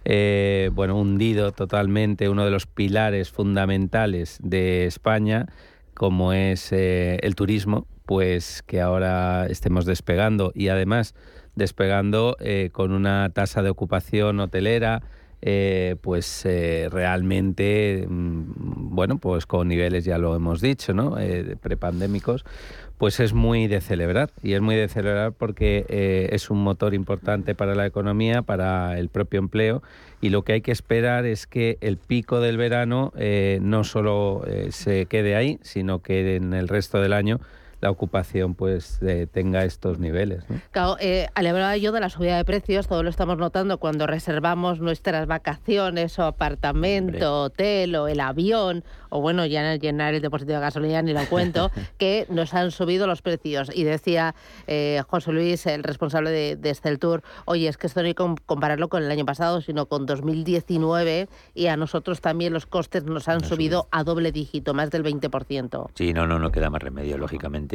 [0.06, 5.48] eh, bueno, hundido totalmente uno de los pilares fundamentales de España,
[5.94, 11.16] como es eh, el turismo, pues que ahora estemos despegando y además
[11.56, 15.02] despegando eh, con una tasa de ocupación hotelera
[15.46, 21.20] eh, pues eh, realmente, mm, bueno, pues con niveles, ya lo hemos dicho, ¿no?
[21.20, 22.46] Eh, prepandémicos,
[22.98, 24.32] pues es muy de celebrar.
[24.42, 25.86] Y es muy de celebrar porque
[26.32, 29.84] es un motor importante para la economía, para el propio empleo.
[30.22, 33.12] Y lo que hay que esperar es que el pico del verano
[33.60, 37.42] no solo se quede ahí, sino que en el resto del año
[37.84, 40.50] la ocupación pues eh, tenga estos niveles.
[40.50, 40.60] ¿no?
[40.72, 44.80] Claro, eh, hablaba yo de la subida de precios, todo lo estamos notando cuando reservamos
[44.80, 50.60] nuestras vacaciones o apartamento, hotel o el avión, o bueno, ya llenar el depósito de
[50.60, 53.70] gasolina ni lo cuento, que nos han subido los precios.
[53.76, 54.34] Y decía
[54.68, 58.24] eh, José Luis, el responsable de, de Esceltur, oye, es que esto no hay que
[58.24, 63.04] com- compararlo con el año pasado, sino con 2019 y a nosotros también los costes
[63.04, 65.90] nos han subido a doble dígito, más del 20%.
[65.96, 67.18] Sí, no, no, no queda más remedio.
[67.18, 67.73] Lógicamente,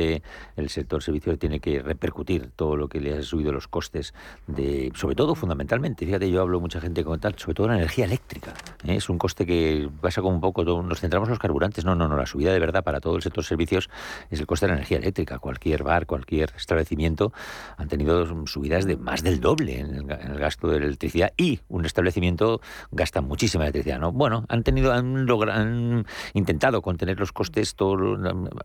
[0.56, 4.14] el sector servicios tiene que repercutir todo lo que le ha subido los costes,
[4.46, 6.06] de, sobre todo, fundamentalmente.
[6.06, 8.54] Fíjate, yo hablo mucha gente con tal, sobre todo la energía eléctrica.
[8.84, 8.96] ¿eh?
[8.96, 11.84] Es un coste que pasa como un poco, nos centramos en los carburantes.
[11.84, 13.88] No, no, no, la subida de verdad para todo el sector servicios
[14.30, 15.38] es el coste de la energía eléctrica.
[15.38, 17.32] Cualquier bar, cualquier establecimiento
[17.76, 22.60] han tenido subidas de más del doble en el, gasto de electricidad y un establecimiento
[22.90, 23.98] gasta muchísima electricidad.
[23.98, 24.12] ¿no?
[24.12, 27.98] Bueno, han tenido, han, logra- han intentado contener los costes todo,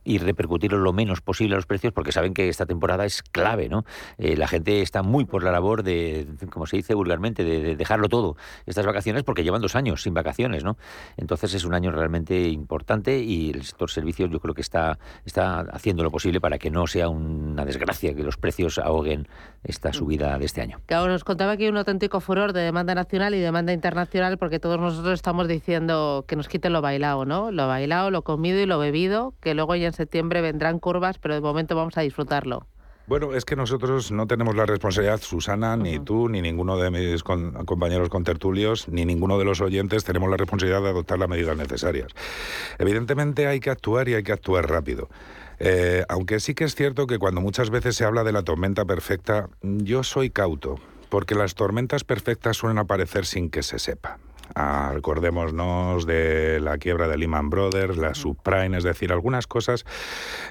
[0.04, 3.70] y repercutirlos lo menos posible a los precios porque saben que esta temporada es clave,
[3.70, 3.86] ¿no?
[4.18, 7.76] Eh, la gente está muy por la labor de, como se dice vulgarmente, de, de
[7.76, 10.78] dejarlo todo estas vacaciones porque llevan dos años sin vacaciones, ¿no?
[11.18, 15.62] Entonces es un año realmente importante y el sector servicios yo creo que está, está
[15.72, 19.28] haciendo lo posible para que no sea una desgracia que los precios ahoguen
[19.64, 20.80] esta subida de este año.
[20.86, 24.60] Claro, nos contaba que hay un auténtico furor de demanda nacional y demanda internacional porque
[24.60, 27.52] todos nosotros estamos diciendo que nos quiten lo bailado, ¿no?
[27.52, 31.34] Lo bailado, lo comido y lo bebido, que luego ya en septiembre vendrán curvas, pero
[31.36, 32.66] de momento vamos a disfrutarlo.
[33.06, 37.22] Bueno, es que nosotros no tenemos la responsabilidad, Susana, ni tú, ni ninguno de mis
[37.22, 41.58] con- compañeros contertulios, ni ninguno de los oyentes tenemos la responsabilidad de adoptar las medidas
[41.58, 42.08] necesarias.
[42.80, 45.10] Evidentemente hay que actuar y hay que actuar rápido.
[45.60, 48.86] Eh, aunque sí que es cierto que cuando muchas veces se habla de la tormenta
[48.86, 50.76] perfecta, yo soy cauto,
[51.10, 54.18] porque las tormentas perfectas suelen aparecer sin que se sepa.
[54.56, 59.86] Acordémonos de la quiebra de Lehman Brothers, la subprime, es decir, algunas cosas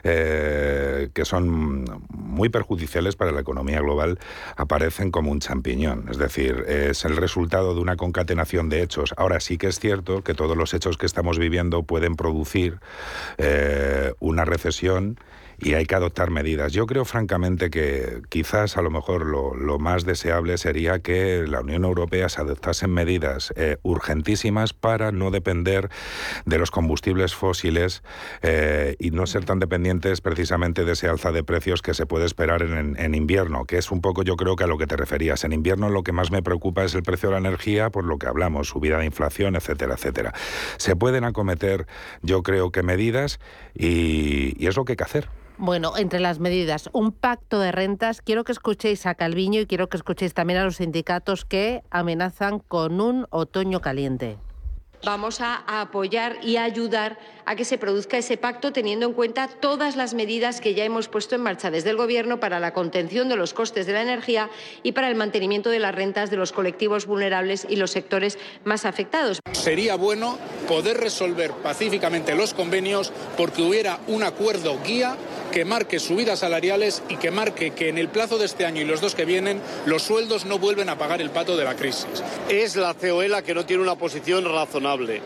[0.03, 4.19] eh, que son muy perjudiciales para la economía global
[4.57, 6.07] aparecen como un champiñón.
[6.11, 9.15] Es decir, es el resultado de una concatenación de hechos.
[9.17, 12.81] Ahora sí que es cierto que todos los hechos que estamos viviendo pueden producir
[13.39, 15.19] eh, una recesión
[15.63, 16.73] y hay que adoptar medidas.
[16.73, 21.85] Yo creo francamente que quizás a lo mejor lo, más deseable sería que la Unión
[21.85, 25.89] Europea se adoptase medidas eh, urgentísimas para no depender
[26.45, 28.03] de los combustibles fósiles
[28.43, 32.27] eh, y no ser tan dependientes precisamente de ese alza de precios que se puede
[32.27, 35.45] esperar en, invierno, que es un poco yo creo que a lo que te referías.
[35.45, 38.19] En invierno lo que más me preocupa es el precio de la energía, por lo
[38.19, 40.33] que hablamos, subida de inflación, etcétera, etcétera.
[40.77, 41.87] Se pueden acometer
[42.23, 43.39] yo creo que medidas
[43.75, 45.29] y es lo que hay que hacer.
[45.59, 48.21] Bueno, entre las medidas, un pacto de rentas.
[48.23, 52.59] Quiero que escuchéis a Calviño y quiero que escuchéis también a los sindicatos que amenazan
[52.59, 54.39] con un otoño caliente
[55.05, 59.97] vamos a, apoyar y ayudar a que se produzca ese pacto teniendo en cuenta todas
[59.97, 63.37] las medidas que ya hemos puesto en marcha desde el Gobierno para la contención de
[63.37, 64.51] los costes de la energía
[64.83, 68.85] y para el mantenimiento de las rentas de los colectivos vulnerables y los sectores más
[68.85, 69.41] afectados.
[69.53, 70.39] Sería bueno
[70.69, 75.17] poder resolver pacíficamente los convenios porque hubiera un acuerdo guía
[75.53, 78.85] que marque subidas salariales y que marque que en el plazo de este año y
[78.85, 82.23] los dos que vienen los sueldos no vuelven a pagar el pato de la crisis.
[82.49, 85.21] Es la COE la que no tiene una posición razonable.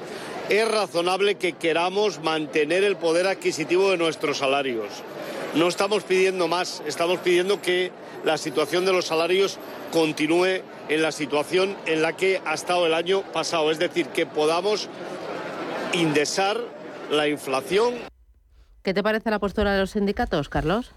[0.49, 4.87] Es razonable que queramos mantener el poder adquisitivo de nuestros salarios.
[5.57, 7.91] No estamos pidiendo más, estamos pidiendo que
[8.25, 9.59] la situación de los salarios
[9.93, 14.25] continúe en la situación en la que ha estado el año pasado, es decir, que
[14.25, 14.89] podamos
[15.93, 16.61] indesar
[17.11, 17.95] la inflación.
[18.83, 20.93] ¿Qué te parece la postura de los sindicatos, Carlos?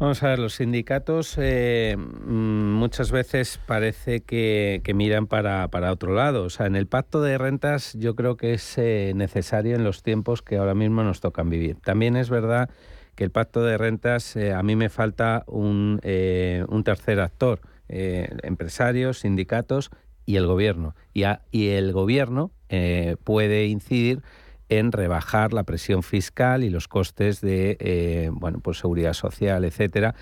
[0.00, 6.44] Vamos a ver, los sindicatos eh, mm, muchas veces parece que, miran para, otro lado.
[6.44, 10.02] O sea, en el pacto de rentas yo creo que es eh, necesario en los
[10.02, 11.76] tiempos que ahora mismo nos tocan vivir.
[11.84, 12.70] También es verdad
[13.14, 19.18] que el pacto de rentas eh, a mí me falta un, un tercer actor, empresarios,
[19.18, 19.90] sindicatos
[20.24, 20.94] y el gobierno.
[21.12, 22.52] Y, y el gobierno
[23.22, 24.22] puede incidir
[24.70, 30.14] en rebajar la presión fiscal y los costes de eh, bueno, pues seguridad social, etcétera,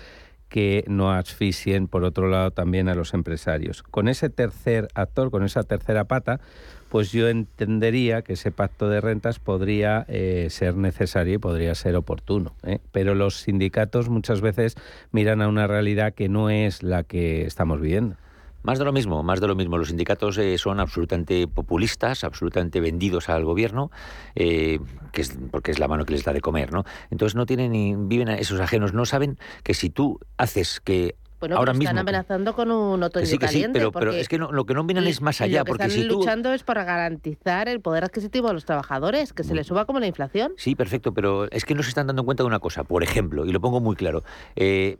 [0.49, 3.83] que no asfixien, por otro lado, también a los empresarios.
[3.83, 6.41] Con ese tercer actor, con esa tercera pata,
[6.89, 11.95] pues yo entendería que ese pacto de rentas podría eh, ser necesario y podría ser
[11.95, 12.55] oportuno.
[12.63, 12.79] ¿eh?
[12.91, 14.75] Pero los sindicatos muchas veces
[15.11, 18.15] miran a una realidad que no es la que estamos viviendo.
[18.63, 19.77] Más de lo mismo, más de lo mismo.
[19.77, 23.91] Los sindicatos eh, son absolutamente populistas, absolutamente vendidos al gobierno,
[24.35, 24.79] eh,
[25.11, 26.83] que es, porque es la mano que les da de comer, ¿no?
[27.09, 31.15] Entonces no tienen ni viven a esos ajenos, no saben que si tú haces que
[31.39, 33.79] bueno, ahora están amenazando con un otoño sí, que caliente.
[33.79, 35.59] Sí, pero, es que lo que no miran es más allá.
[35.59, 36.15] lo que porque están si tú...
[36.15, 39.99] luchando es para garantizar el poder adquisitivo de los trabajadores, que se les suba como
[39.99, 40.53] la inflación.
[40.57, 42.83] Sí, perfecto, pero es que no se están dando cuenta de una cosa.
[42.83, 44.23] Por ejemplo, y lo pongo muy claro,
[44.57, 44.97] eh,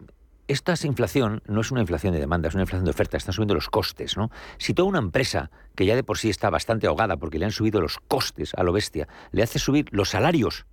[0.49, 3.53] esta inflación no es una inflación de demanda, es una inflación de oferta, están subiendo
[3.53, 4.31] los costes, ¿no?
[4.57, 7.51] Si toda una empresa que ya de por sí está bastante ahogada porque le han
[7.51, 10.65] subido los costes a lo bestia, le hace subir los salarios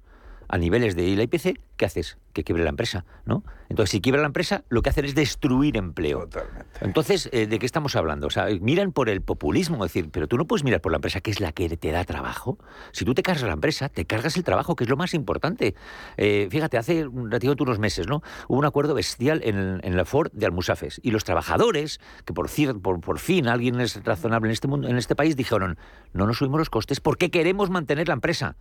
[0.49, 2.19] a niveles de IPC, ¿qué haces?
[2.33, 3.43] Que quiebre la empresa, ¿no?
[3.69, 6.27] Entonces, si quiebra la empresa, lo que hacen es destruir empleo.
[6.27, 6.67] Totalmente.
[6.81, 8.27] Entonces, eh, ¿de qué estamos hablando?
[8.27, 10.97] O sea, miran por el populismo, es decir, pero tú no puedes mirar por la
[10.97, 12.59] empresa que es la que te da trabajo.
[12.93, 15.75] Si tú te cargas la empresa, te cargas el trabajo, que es lo más importante.
[16.17, 18.23] Eh, fíjate, hace un ratito unos meses, ¿no?
[18.49, 21.01] Hubo un acuerdo bestial en, en la Ford de Almusafes.
[21.03, 22.49] Y los trabajadores, que por,
[22.81, 25.79] por, por fin alguien es razonable en este, mundo, en este país, dijeron,
[26.13, 28.57] no nos subimos los costes porque queremos mantener la empresa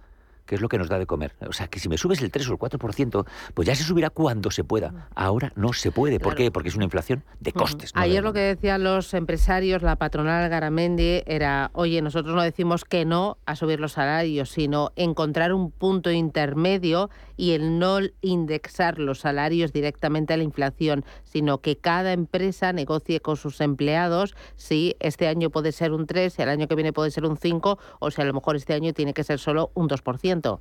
[0.46, 1.34] que es lo que nos da de comer.
[1.48, 4.10] O sea, que si me subes el 3 o el 4%, pues ya se subirá
[4.10, 5.10] cuando se pueda.
[5.16, 6.20] Ahora no se puede.
[6.20, 6.52] ¿Por qué?
[6.52, 7.92] Porque es una inflación de costes.
[7.94, 13.06] Ayer lo que decían los empresarios, la patronal Garamendi, era, oye, nosotros no decimos que
[13.06, 19.20] no a subir los salarios, sino encontrar un punto intermedio y el no indexar los
[19.20, 25.28] salarios directamente a la inflación, sino que cada empresa negocie con sus empleados si este
[25.28, 28.12] año puede ser un 3, si el año que viene puede ser un 5 o
[28.12, 30.60] si a lo mejor este año tiene que ser solo un 2%.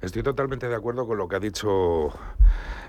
[0.00, 2.10] Estoy totalmente de acuerdo con lo que ha dicho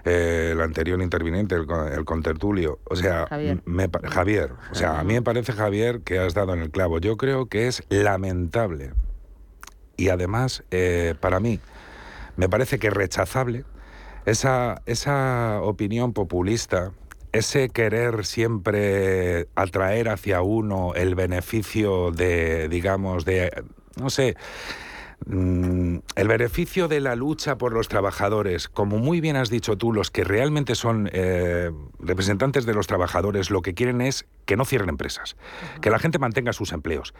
[0.05, 2.79] eh, el anterior interviniente, el, el contertulio.
[2.85, 3.61] O sea, Javier.
[3.65, 4.51] Me, Javier.
[4.71, 6.99] O sea, a mí me parece, Javier, que has dado en el clavo.
[6.99, 8.91] Yo creo que es lamentable.
[9.95, 11.59] Y además, eh, para mí,
[12.35, 13.65] me parece que rechazable
[14.25, 16.91] esa, esa opinión populista,
[17.31, 23.51] ese querer siempre atraer hacia uno el beneficio de, digamos, de,
[23.99, 24.37] no sé,
[25.25, 29.91] mm, el beneficio de la lucha por los trabajadores, como muy bien has dicho tú,
[29.91, 34.63] los que realmente son eh, representantes de los trabajadores, lo que quieren es que no
[34.63, 35.35] cierren empresas,
[35.81, 37.13] que la gente mantenga sus empleos.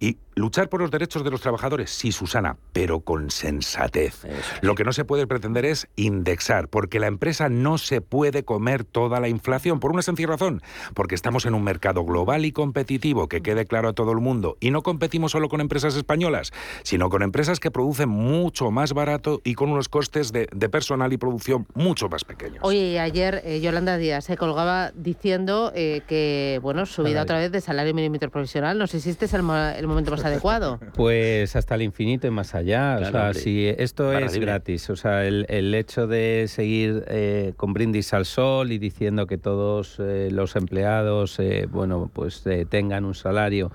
[0.00, 4.22] Y luchar por los derechos de los trabajadores, sí, Susana, pero con sensatez.
[4.60, 8.84] Lo que no se puede pretender es indexar, porque la empresa no se puede comer
[8.84, 10.62] toda la inflación, por una sencilla razón,
[10.94, 14.56] porque estamos en un mercado global y competitivo, que quede claro a todo el mundo,
[14.60, 19.40] y no competimos solo con empresas españolas, sino con empresas que producen mucho más barato
[19.44, 22.58] y con unos costes de, personal y producción mucho más pequeños.
[22.62, 27.60] Oye, ayer eh, Yolanda Díaz se colgaba diciendo eh, que, bueno, subida otra vez de
[27.60, 29.42] salario mínimo interprofesional, no sé si este es el,
[29.88, 30.78] momento más adecuado.
[30.94, 32.98] Pues hasta el infinito y más allá.
[33.00, 38.12] o sea, si esto es gratis, o sea, el, hecho de seguir eh, con brindis
[38.12, 41.38] al sol y diciendo que todos los empleados,
[41.70, 43.70] bueno, pues tengan un salario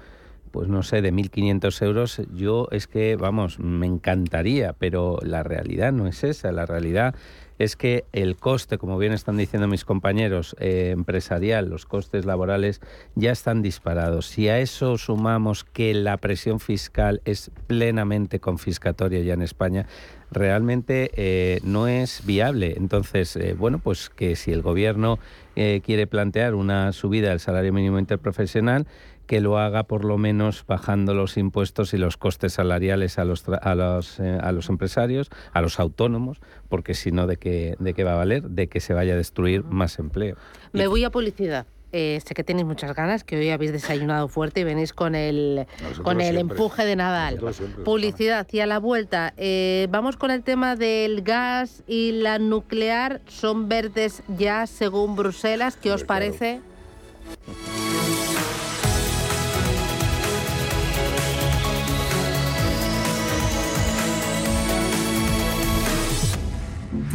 [0.53, 5.91] pues no sé, de 1.500 euros, yo es que, vamos, me encantaría, pero la realidad
[5.91, 6.51] no es esa.
[6.51, 7.15] La realidad
[7.59, 12.81] es que el coste, como bien están diciendo mis compañeros, eh, empresarial, los costes laborales
[13.15, 14.27] ya están disparados.
[14.27, 19.87] Si a eso sumamos que la presión fiscal es plenamente confiscatoria ya en España,
[20.31, 22.73] realmente eh, no es viable.
[22.77, 25.19] Entonces, eh, bueno, pues que si el gobierno
[25.55, 28.87] quiere plantear una subida del salario mínimo interprofesional,
[29.25, 33.47] que lo haga por lo menos bajando los impuestos y los costes salariales a los,
[33.47, 37.93] a los, eh, a los empresarios, a los autónomos, porque si no, ¿de qué, ¿de
[37.93, 38.43] qué va a valer?
[38.43, 40.35] De que se vaya a destruir más empleo.
[40.71, 41.65] Me voy a publicidad.
[41.95, 45.67] Eh, sé que tenéis muchas ganas, que hoy habéis desayunado fuerte y venís con el,
[46.01, 47.39] con el empuje de Nadal.
[47.85, 48.47] Publicidad.
[48.51, 53.21] Y a la vuelta, eh, vamos con el tema del gas y la nuclear.
[53.27, 55.77] ¿Son verdes ya según Bruselas?
[55.77, 56.61] ¿Qué os parece?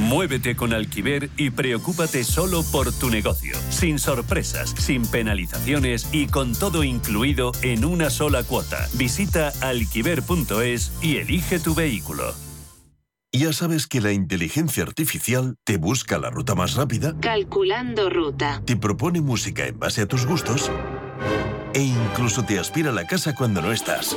[0.08, 6.54] Muévete con Alquiver y preocúpate solo por tu negocio, sin sorpresas, sin penalizaciones y con
[6.54, 8.88] todo incluido en una sola cuota.
[8.94, 12.32] Visita alquiver.es y elige tu vehículo.
[13.34, 17.14] Ya sabes que la inteligencia artificial te busca la ruta más rápida.
[17.20, 18.62] Calculando ruta.
[18.64, 20.70] Te propone música en base a tus gustos.
[21.74, 24.16] E incluso te aspira a la casa cuando no estás.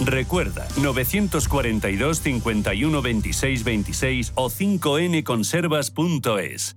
[0.00, 6.76] Recuerda, 942 51 26 26 o 5nconservas.es.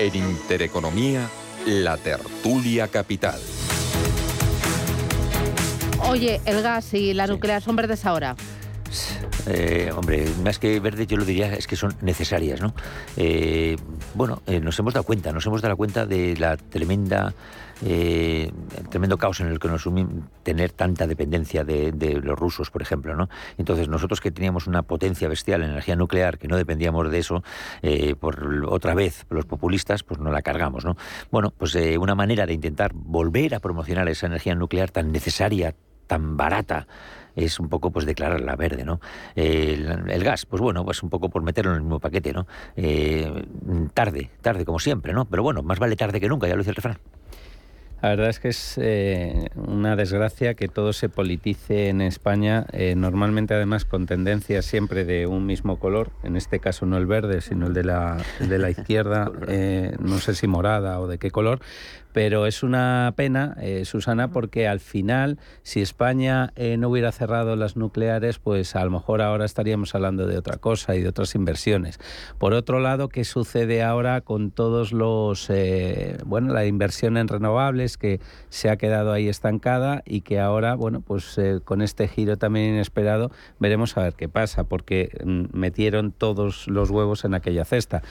[0.00, 1.28] En Intereconomía,
[1.66, 3.38] la tertulia capital.
[6.08, 8.34] Oye, el gas y la nuclear son verdes ahora.
[9.46, 12.74] Eh, hombre, más que verdes yo lo diría es que son necesarias, ¿no?
[13.18, 13.76] Eh,
[14.14, 17.34] bueno, eh, nos hemos dado cuenta, nos hemos dado cuenta de la tremenda
[17.84, 18.52] eh,
[18.90, 22.82] tremendo caos en el que nos sumimos tener tanta dependencia de, de, los rusos, por
[22.82, 23.28] ejemplo, ¿no?
[23.56, 27.42] Entonces nosotros que teníamos una potencia bestial en energía nuclear, que no dependíamos de eso,
[27.82, 30.96] eh, por otra vez los populistas, pues no la cargamos, ¿no?
[31.30, 35.74] Bueno, pues eh, una manera de intentar volver a promocionar esa energía nuclear tan necesaria,
[36.06, 36.86] tan barata,
[37.36, 39.00] es un poco pues declararla verde, ¿no?
[39.36, 42.46] El, gas, pues bueno, pues un poco por meterlo en el mismo paquete, ¿no?
[43.94, 45.24] Tarde, tarde como siempre, ¿no?
[45.26, 46.98] Pero bueno, más vale tarde que nunca, ya lo dice el refrán.
[48.02, 52.94] La verdad es que es eh, una desgracia que todo se politice en España, eh,
[52.96, 57.42] normalmente además con tendencias siempre de un mismo color, en este caso no el verde,
[57.42, 61.30] sino el de la, de la izquierda, eh, no sé si morada o de qué
[61.30, 61.60] color,
[62.12, 67.56] pero es una pena, eh, Susana, porque al final, si España eh, no hubiera cerrado
[67.56, 71.34] las nucleares, pues a lo mejor ahora estaríamos hablando de otra cosa y de otras
[71.34, 71.98] inversiones.
[72.38, 77.96] Por otro lado, ¿qué sucede ahora con todos los, eh, bueno, la inversión en renovables
[77.96, 82.36] que se ha quedado ahí estancada y que ahora, bueno, pues eh, con este giro
[82.36, 87.64] también inesperado, veremos a ver qué pasa, porque mm, metieron todos los huevos en aquella
[87.64, 88.02] cesta.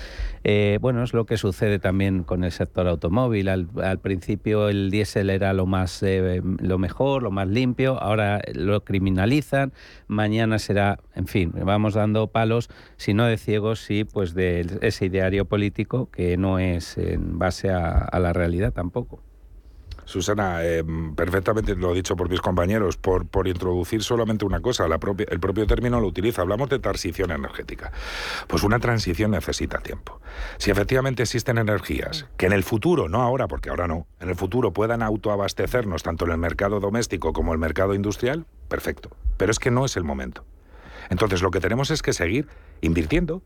[0.81, 3.49] Bueno, es lo que sucede también con el sector automóvil.
[3.49, 8.41] Al, al principio el diésel era lo más eh, lo mejor, lo más limpio, ahora
[8.53, 9.73] lo criminalizan,
[10.07, 15.05] mañana será, en fin, vamos dando palos, si no de ciegos, sí, pues de ese
[15.05, 19.28] ideario político que no es en base a, a la realidad tampoco.
[20.09, 20.83] Susana, eh,
[21.15, 25.27] perfectamente lo he dicho por mis compañeros, por, por introducir solamente una cosa, la propia,
[25.29, 27.91] el propio término lo utiliza, hablamos de transición energética.
[28.47, 30.19] Pues una transición necesita tiempo.
[30.57, 34.35] Si efectivamente existen energías que en el futuro, no ahora, porque ahora no, en el
[34.35, 39.11] futuro puedan autoabastecernos tanto en el mercado doméstico como el mercado industrial, perfecto.
[39.37, 40.43] Pero es que no es el momento.
[41.11, 42.47] Entonces lo que tenemos es que seguir
[42.81, 43.43] invirtiendo.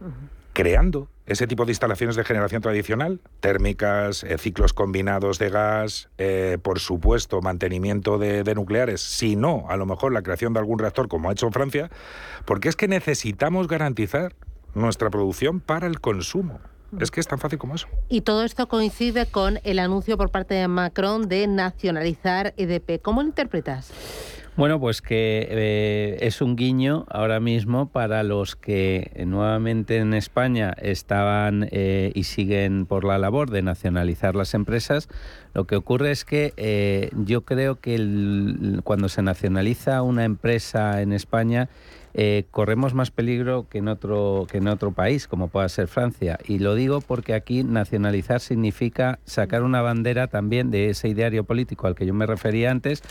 [0.00, 5.48] Uh -huh creando ese tipo de instalaciones de generación tradicional, térmicas, eh, ciclos combinados de
[5.48, 10.54] gas, eh, por supuesto, mantenimiento de, de, nucleares, si no, a lo mejor la creación
[10.54, 11.88] de algún reactor como ha hecho Francia,
[12.46, 14.34] porque es que necesitamos garantizar
[14.74, 16.58] nuestra producción para el consumo.
[16.98, 17.86] Es que es tan fácil como eso.
[18.08, 23.00] Y todo esto coincide con el anuncio por parte de Macron de nacionalizar EDP.
[23.00, 23.92] ¿Cómo lo interpretas?
[24.60, 30.74] Bueno, pues que eh, es un guiño ahora mismo para los que nuevamente en España
[30.82, 35.08] estaban eh, y siguen por la labor de nacionalizar las empresas.
[35.54, 37.96] Lo que ocurre es que eh, yo creo que
[38.84, 41.70] cuando se nacionaliza una empresa en España,
[42.50, 46.58] corremos más peligro que en otro que en otro país como pueda ser Francia y
[46.58, 51.94] lo digo porque aquí nacionalizar significa sacar una bandera también de ese ideario político al
[51.94, 53.04] que yo me refería antes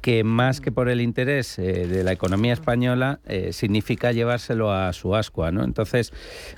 [0.00, 4.92] que más que por el interés eh, de la economía española eh, significa llevárselo a
[4.92, 5.64] su ascua, ¿no?
[5.64, 6.12] Entonces,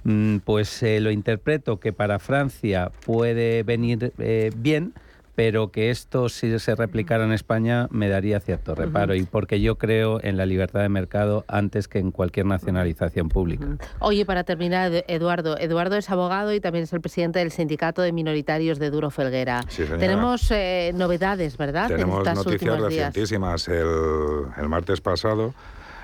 [0.04, 4.12] mmm, pues eh, lo interpreto que para Francia puede venir
[4.56, 4.94] bien,
[5.34, 9.22] pero que esto si se replicara en España me daría cierto reparo uh -huh.
[9.22, 13.64] y porque yo creo en la libertad de mercado antes que en cualquier nacionalización pública.
[13.64, 13.86] Uh -huh.
[14.00, 18.12] Oye, para terminar, Eduardo, Eduardo es abogado y también es el presidente del Sindicato de
[18.12, 19.62] Minoritarios de Duro Felguera.
[19.68, 21.88] Sí, Tenemos eh, novedades, ¿verdad?
[21.88, 23.68] Tenemos en noticias recientísimas.
[23.68, 23.86] El,
[24.58, 25.54] el martes pasado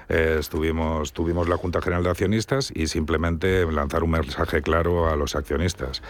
[0.09, 5.17] eh, estuvimos, tuvimos la Junta General de Accionistas y simplemente lanzar un mensaje claro a
[5.17, 6.03] los accionistas.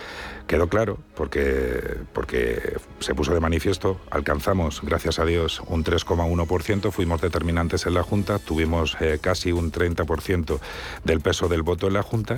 [0.46, 7.20] Quedó claro porque, porque se puso de manifiesto, alcanzamos, gracias a Dios, un 3,1%, fuimos
[7.20, 10.60] determinantes en la Junta, tuvimos eh, casi un 30%
[11.04, 12.36] del peso del voto en la Junta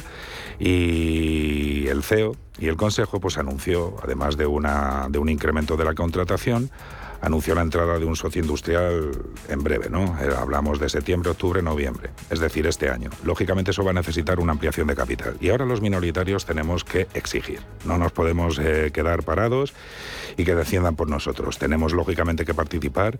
[0.58, 5.84] y el CEO y el Consejo pues anunció, además de, una, de un incremento de
[5.84, 6.70] la contratación,
[7.20, 9.10] anunció la entrada de un socio industrial
[9.48, 10.18] en breve, ¿no?
[10.20, 13.10] Eh, hablamos de septiembre, octubre, noviembre, es decir, este año.
[13.24, 15.36] Lógicamente eso va a necesitar una ampliación de capital.
[15.40, 17.60] Y ahora los minoritarios tenemos que exigir.
[17.84, 19.74] No nos podemos eh, quedar parados
[20.36, 21.58] y que desciendan por nosotros.
[21.58, 23.18] Tenemos lógicamente que participar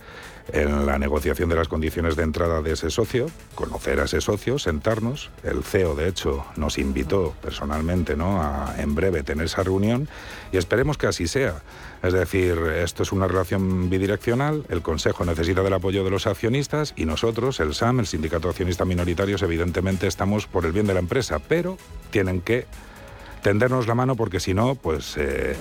[0.53, 4.59] en la negociación de las condiciones de entrada de ese socio, conocer a ese socio,
[4.59, 5.31] sentarnos.
[5.43, 8.43] El CEO, de hecho, nos invitó personalmente, ¿no?
[8.43, 10.09] A en breve tener esa reunión
[10.53, 11.63] y esperemos que así sea.
[12.03, 16.95] Es decir, esto es una relación bidireccional, el Consejo necesita del apoyo de los accionistas
[16.97, 20.95] y nosotros, el SAM, el Sindicato de Accionistas Minoritarios, evidentemente estamos por el bien de
[20.95, 21.77] la empresa, pero
[22.11, 22.67] tienen que
[23.43, 25.57] tendernos la mano porque si no, pues eh,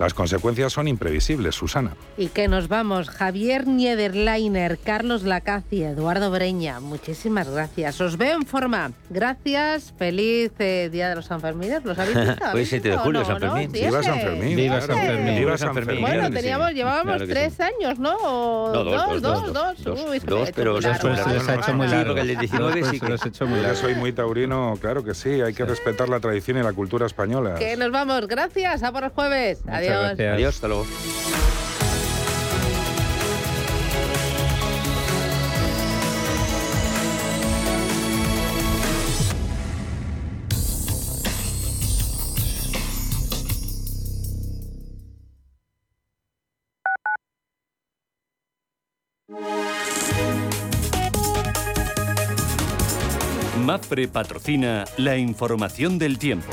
[0.00, 1.92] Las consecuencias son imprevisibles, Susana.
[2.16, 8.00] Y que nos vamos, Javier Niederleiner, Carlos Lacaci, Eduardo Breña, muchísimas gracias.
[8.00, 8.92] Os veo en forma.
[9.10, 11.84] Gracias, feliz eh, Día de los Sanfermines.
[11.84, 12.44] ¿Los habéis visto?
[12.54, 13.66] Hoy 7 de julio, no, San Fermín.
[13.66, 13.72] ¿no?
[13.78, 14.56] Viva San Fermín.
[14.56, 15.36] Viva San Fermín.
[15.36, 16.00] Viva San Fermín.
[16.00, 16.32] Bueno, sí.
[16.32, 17.62] teníamos, llevábamos Claro tres sí.
[17.62, 18.16] años, ¿no?
[18.16, 20.00] O No, dos, dos, dos, dos.
[20.08, 20.18] Uy,
[20.54, 21.08] pero se ha hecho
[21.74, 22.06] muy Sí, largo.
[22.14, 23.76] porque el del 19 Pues sí que- hecho muy Yo largo.
[23.78, 27.56] soy muy taurino, claro que sí, hay que respetar la tradición y la cultura española.
[27.56, 28.26] Que nos vamos.
[28.26, 28.82] Gracias.
[28.82, 29.60] A por el jueves.
[29.90, 30.16] Muchas Adiós.
[30.16, 30.34] gracias.
[30.34, 30.86] Adiós, hasta luego.
[53.70, 56.48] MAPFRE patrocina la información del tiempo.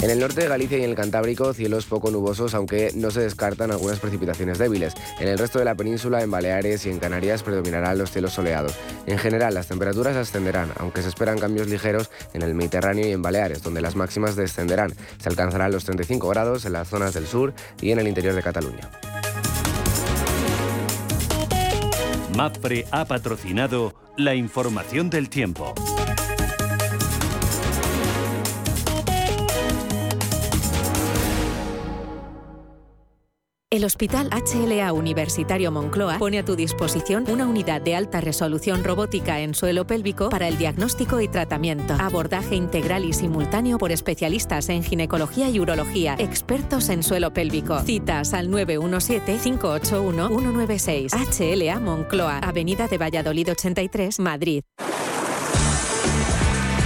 [0.00, 3.20] En el norte de Galicia y en el Cantábrico, cielos poco nubosos, aunque no se
[3.20, 4.94] descartan algunas precipitaciones débiles.
[5.18, 8.74] En el resto de la península, en Baleares y en Canarias, predominarán los cielos soleados.
[9.06, 13.22] En general, las temperaturas ascenderán, aunque se esperan cambios ligeros en el Mediterráneo y en
[13.22, 14.94] Baleares, donde las máximas descenderán.
[15.20, 18.42] Se alcanzarán los 35 grados en las zonas del sur y en el interior de
[18.42, 18.88] Cataluña.
[22.36, 25.74] MAPFRE ha patrocinado la información del tiempo.
[33.70, 39.40] El Hospital HLA Universitario Moncloa pone a tu disposición una unidad de alta resolución robótica
[39.40, 41.92] en suelo pélvico para el diagnóstico y tratamiento.
[42.00, 47.78] Abordaje integral y simultáneo por especialistas en ginecología y urología, expertos en suelo pélvico.
[47.80, 51.12] Citas al 917-581-196.
[51.12, 54.62] HLA Moncloa, Avenida de Valladolid 83, Madrid.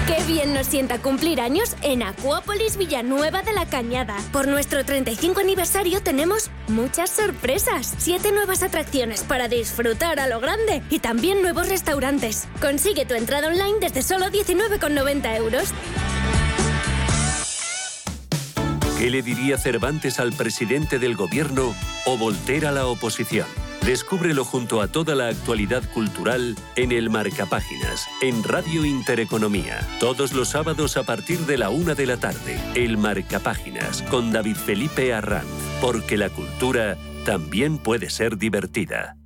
[0.07, 4.17] Qué bien nos sienta cumplir años en Acuópolis Villanueva de la Cañada.
[4.33, 7.95] Por nuestro 35 aniversario tenemos muchas sorpresas.
[7.99, 12.49] Siete nuevas atracciones para disfrutar a lo grande y también nuevos restaurantes.
[12.61, 15.73] Consigue tu entrada online desde solo 19,90 euros.
[18.99, 21.75] ¿Qué le diría Cervantes al presidente del gobierno
[22.07, 23.47] o Voltaire a la oposición?
[23.85, 29.81] Descúbrelo junto a toda la actualidad cultural en el Marcapáginas, en Radio Intereconomía.
[29.99, 32.61] Todos los sábados a partir de la una de la tarde.
[32.77, 35.49] El Marcapáginas, con David Felipe Arranz.
[35.81, 39.17] Porque la cultura también puede ser divertida.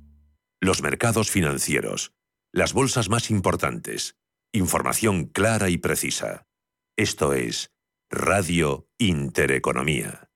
[0.59, 2.13] Los mercados financieros.
[2.51, 4.15] Las bolsas más importantes.
[4.53, 6.47] Información clara y precisa.
[6.97, 7.69] Esto es
[8.09, 10.26] Radio Intereconomía.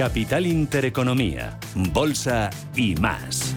[0.00, 3.54] Capital Intereconomía, Bolsa y más.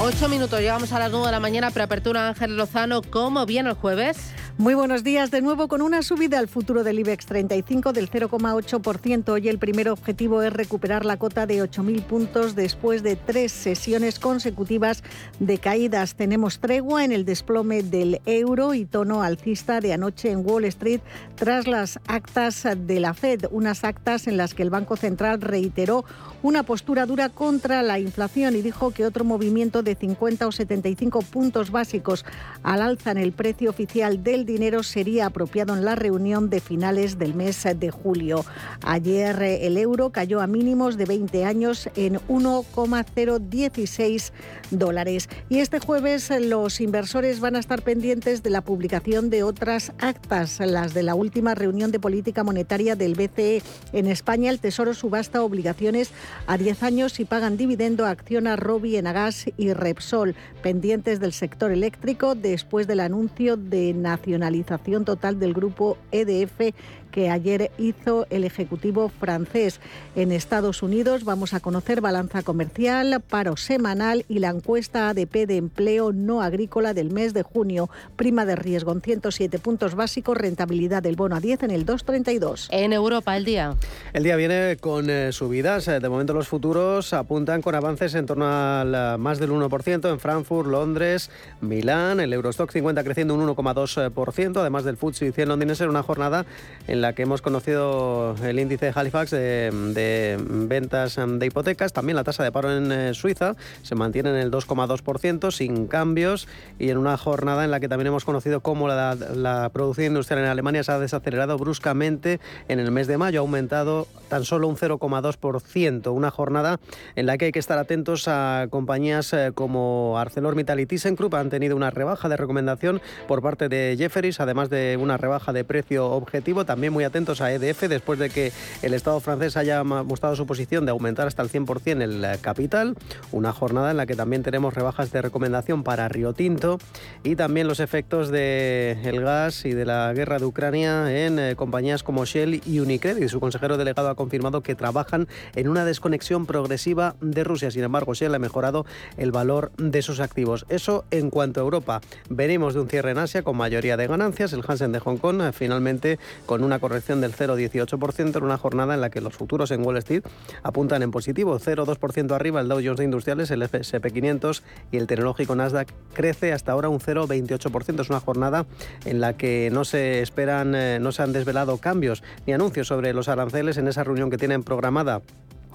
[0.00, 3.00] Ocho minutos, llegamos a las nueve de la mañana, preapertura Ángel Lozano.
[3.02, 4.32] ¿Cómo viene el jueves?
[4.58, 9.28] Muy buenos días de nuevo con una subida al futuro del IBEX 35 del 0,8%.
[9.28, 14.18] Hoy el primer objetivo es recuperar la cota de 8.000 puntos después de tres sesiones
[14.18, 15.04] consecutivas
[15.38, 16.16] de caídas.
[16.16, 21.02] Tenemos tregua en el desplome del euro y tono alcista de anoche en Wall Street
[21.36, 26.04] tras las actas de la Fed, unas actas en las que el Banco Central reiteró
[26.42, 31.22] una postura dura contra la inflación y dijo que otro movimiento de 50 o 75
[31.22, 32.24] puntos básicos
[32.64, 37.18] al alza en el precio oficial del dinero sería apropiado en la reunión de finales
[37.18, 38.44] del mes de julio.
[38.82, 44.32] Ayer el euro cayó a mínimos de 20 años en 1,016
[44.70, 45.28] dólares.
[45.48, 50.60] Y este jueves los inversores van a estar pendientes de la publicación de otras actas,
[50.60, 53.62] las de la última reunión de política monetaria del BCE.
[53.92, 56.10] En España el Tesoro subasta obligaciones
[56.46, 61.70] a 10 años y pagan dividendo a Acciona, Robi, Enagas y Repsol, pendientes del sector
[61.70, 63.92] eléctrico después del anuncio de
[64.38, 66.74] nacionalización total del grupo EDF
[67.10, 69.80] que ayer hizo el Ejecutivo francés.
[70.16, 75.56] En Estados Unidos vamos a conocer balanza comercial, paro semanal y la encuesta ADP de
[75.56, 77.90] empleo no agrícola del mes de junio.
[78.16, 82.68] Prima de riesgo en 107 puntos básicos, rentabilidad del bono a 10 en el 2,32.
[82.70, 83.76] En Europa el día.
[84.12, 85.86] El día viene con eh, subidas.
[85.88, 89.58] Eh, De momento los futuros apuntan con avances en torno al eh, más del 1%.
[89.58, 91.30] 1,1%, en Frankfurt, Londres,
[91.60, 96.46] Milán, el Eurostock 50 creciendo un 1,2%, además del FTSE 100 londinense en una jornada
[96.86, 100.38] en la que hemos conocido el índice de Halifax de,
[100.68, 104.50] ventas de hipotecas, también la tasa de paro en eh, Suiza se mantiene en el
[104.50, 109.14] 2,2% sin cambios y en una jornada en la que también hemos conocido cómo la,
[109.14, 113.42] la producción industrial en Alemania se ha desacelerado bruscamente en el mes de mayo, ha
[113.42, 116.80] aumentado tan solo un 0,2%, una jornada
[117.16, 121.50] en la que hay que estar atentos a compañías eh, como ArcelorMittal y ThyssenKrupp, han
[121.50, 126.10] tenido una rebaja de recomendación por parte de Jefferies, además de una rebaja de precio
[126.10, 130.46] objetivo, también muy atentos a EDF después de que el Estado francés haya mostrado su
[130.46, 132.96] posición de aumentar hasta el 100% el eh, capital,
[133.32, 136.78] una jornada en la que también tenemos rebajas de recomendación para Río Tinto
[137.22, 142.02] y también los efectos del gas y de la guerra de Ucrania en eh, compañías
[142.02, 143.28] como Shell y Unicredit.
[143.28, 147.70] Su consejero delegado ha confirmado que trabajan en una desconexión progresiva de Rusia.
[147.70, 148.86] Sin embargo, Shell ha mejorado
[149.16, 150.66] el valor de sus activos.
[150.68, 152.00] Eso en cuanto a Europa.
[152.28, 154.52] Venimos de un cierre en Asia con mayoría de ganancias.
[154.52, 158.94] El Hansen de Hong Kong eh, finalmente con una corrección del 0,18% en una jornada
[158.94, 160.22] en la que los futuros en Wall Street
[160.62, 161.58] apuntan en positivo.
[161.58, 166.52] 0,2% arriba el Dow Jones de Industriales, el S&P 500 y el tecnológico Nasdaq crece
[166.52, 168.00] hasta ahora un 0,28%.
[168.00, 168.66] Es una jornada
[169.04, 173.12] en la que no se esperan, eh, no se han desvelado cambios ni anuncios sobre
[173.12, 175.22] los aranceles en esa reunión que tienen programada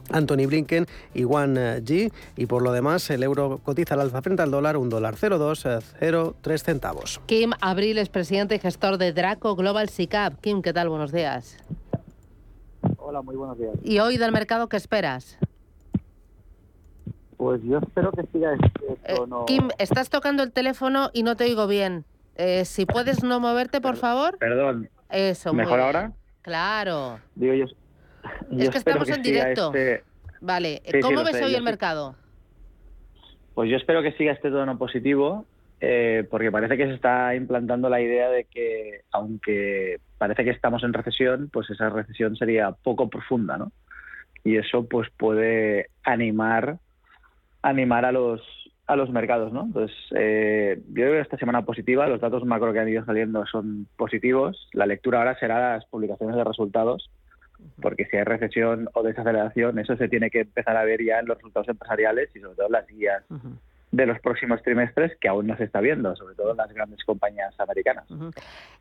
[0.10, 2.12] Anthony Blinken y Juan eh, G.
[2.36, 6.62] Y por lo demás, el euro cotiza al alza frente al dólar, un dólar 0,203
[6.62, 7.22] eh, centavos.
[7.26, 10.40] Kim Abril es presidente y gestor de Draco Global SICAP.
[10.42, 10.90] Kim, ¿qué tal?
[10.90, 11.58] Buenos días.
[12.98, 13.74] Hola, muy buenos días.
[13.84, 15.38] ¿Y hoy del mercado qué esperas?
[17.38, 19.46] Pues yo espero que siga este eh, tono...
[19.46, 22.06] Kim, estás tocando el teléfono y no te oigo bien.
[22.64, 24.38] si puedes no moverte, por favor.
[24.38, 24.90] Perdón.
[25.10, 26.14] Eso, ¿Mejor ahora?
[26.42, 27.20] Claro.
[27.36, 27.66] Digo, yo,
[28.58, 29.74] es que estamos en directo.
[29.74, 30.04] Este-
[30.42, 32.16] vale, ¿cómo ves hoy el mercado?
[33.54, 35.46] Pues yo espero que siga este tono positivo,
[35.80, 40.84] eh, porque parece que se está implantando la idea de que, aunque parece que estamos
[40.84, 43.72] en recesión, pues esa recesión sería poco profunda, ¿no?
[44.44, 46.78] Y eso pues puede animar
[47.62, 48.42] animar a los
[48.86, 49.64] a los mercados, ¿no?
[49.64, 53.88] Entonces, eh, yo veo esta semana positiva, los datos macro que han ido saliendo son
[53.96, 57.10] positivos, la lectura ahora será las publicaciones de resultados,
[57.82, 61.28] porque si hay recesión o desaceleración, eso se tiene que empezar a ver ya en
[61.28, 63.24] los resultados empresariales y sobre todo en las guías
[63.92, 67.04] de los próximos trimestres que aún no se está viendo, sobre todo en las grandes
[67.04, 68.06] compañías americanas.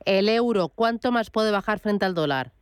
[0.05, 2.53] El euro, ¿cuánto más puede bajar frente al dólar?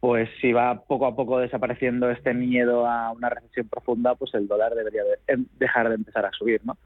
[0.00, 4.48] Pues si va poco a poco desapareciendo este miedo a una recesión profunda, pues el
[4.48, 6.76] dólar debería em, dejar de empezar a subir, ¿no?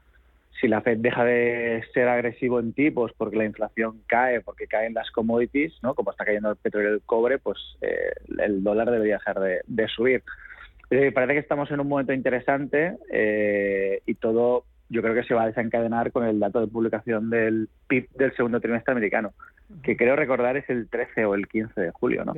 [0.59, 4.93] Si la Fed deja de ser agresivo en tipos porque la inflación cae, porque caen
[4.93, 5.93] las commodities, ¿no?
[5.93, 9.87] como está cayendo el petróleo y el cobre, pues eh, el dólar debería dejar de,
[9.87, 10.23] subir.
[10.89, 15.33] Eh, parece que estamos en un momento interesante eh, y todo yo creo que se
[15.33, 19.33] va a desencadenar con el dato de publicación del PIB del segundo trimestre americano,
[19.83, 22.23] que creo recordar es el 13 o el 15 de julio.
[22.23, 22.33] ¿no?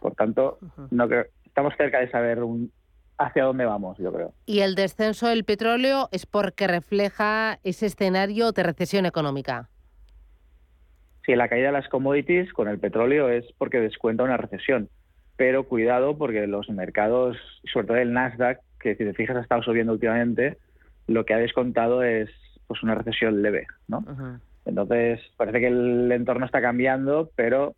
[0.00, 0.58] Por tanto,
[0.90, 2.70] no creo, estamos cerca de saber un,
[3.18, 4.32] hacia dónde vamos, yo creo.
[4.46, 9.68] ¿Y el descenso del petróleo es porque refleja ese escenario de recesión económica?
[11.26, 14.88] Sí, la caída de las commodities con el petróleo es porque descuenta una recesión.
[15.36, 17.36] Pero cuidado porque los mercados,
[17.72, 20.56] sobre todo el Nasdaq, que si te fijas ha estado subiendo últimamente,
[21.06, 22.30] lo que ha descontado es
[22.66, 24.04] pues una recesión leve, ¿no?
[24.64, 27.74] Entonces, parece que el entorno está cambiando, pero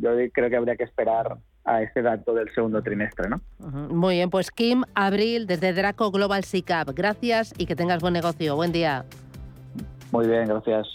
[0.00, 3.28] yo creo que habría que esperar a ese dato del segundo trimestre.
[3.28, 3.40] ¿no?
[3.58, 6.90] Muy bien, pues Kim Abril desde Draco Global SICAP.
[6.94, 8.56] Gracias y que tengas buen negocio.
[8.56, 9.04] Buen día.
[10.12, 10.86] Muy bien, gracias.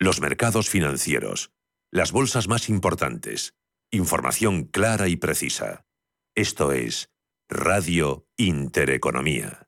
[0.00, 1.50] Los mercados financieros.
[1.90, 3.54] Las bolsas más importantes.
[3.90, 5.84] Información clara y precisa.
[6.34, 7.10] Esto es
[7.50, 9.67] Radio Intereconomía.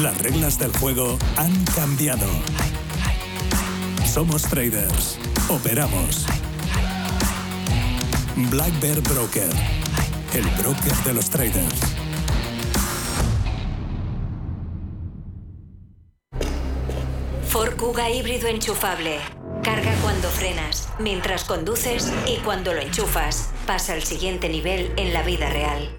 [0.00, 2.26] Las reglas del juego han cambiado.
[4.06, 5.18] Somos traders.
[5.48, 6.24] Operamos.
[8.36, 9.50] Black Bear Broker.
[10.34, 11.80] el broker de los traders.
[17.48, 19.18] Ford Kuga híbrido enchufable.
[19.64, 23.50] Carga cuando frenas, mientras conduces y cuando lo enchufas.
[23.66, 25.98] Pasa al siguiente nivel en la vida real.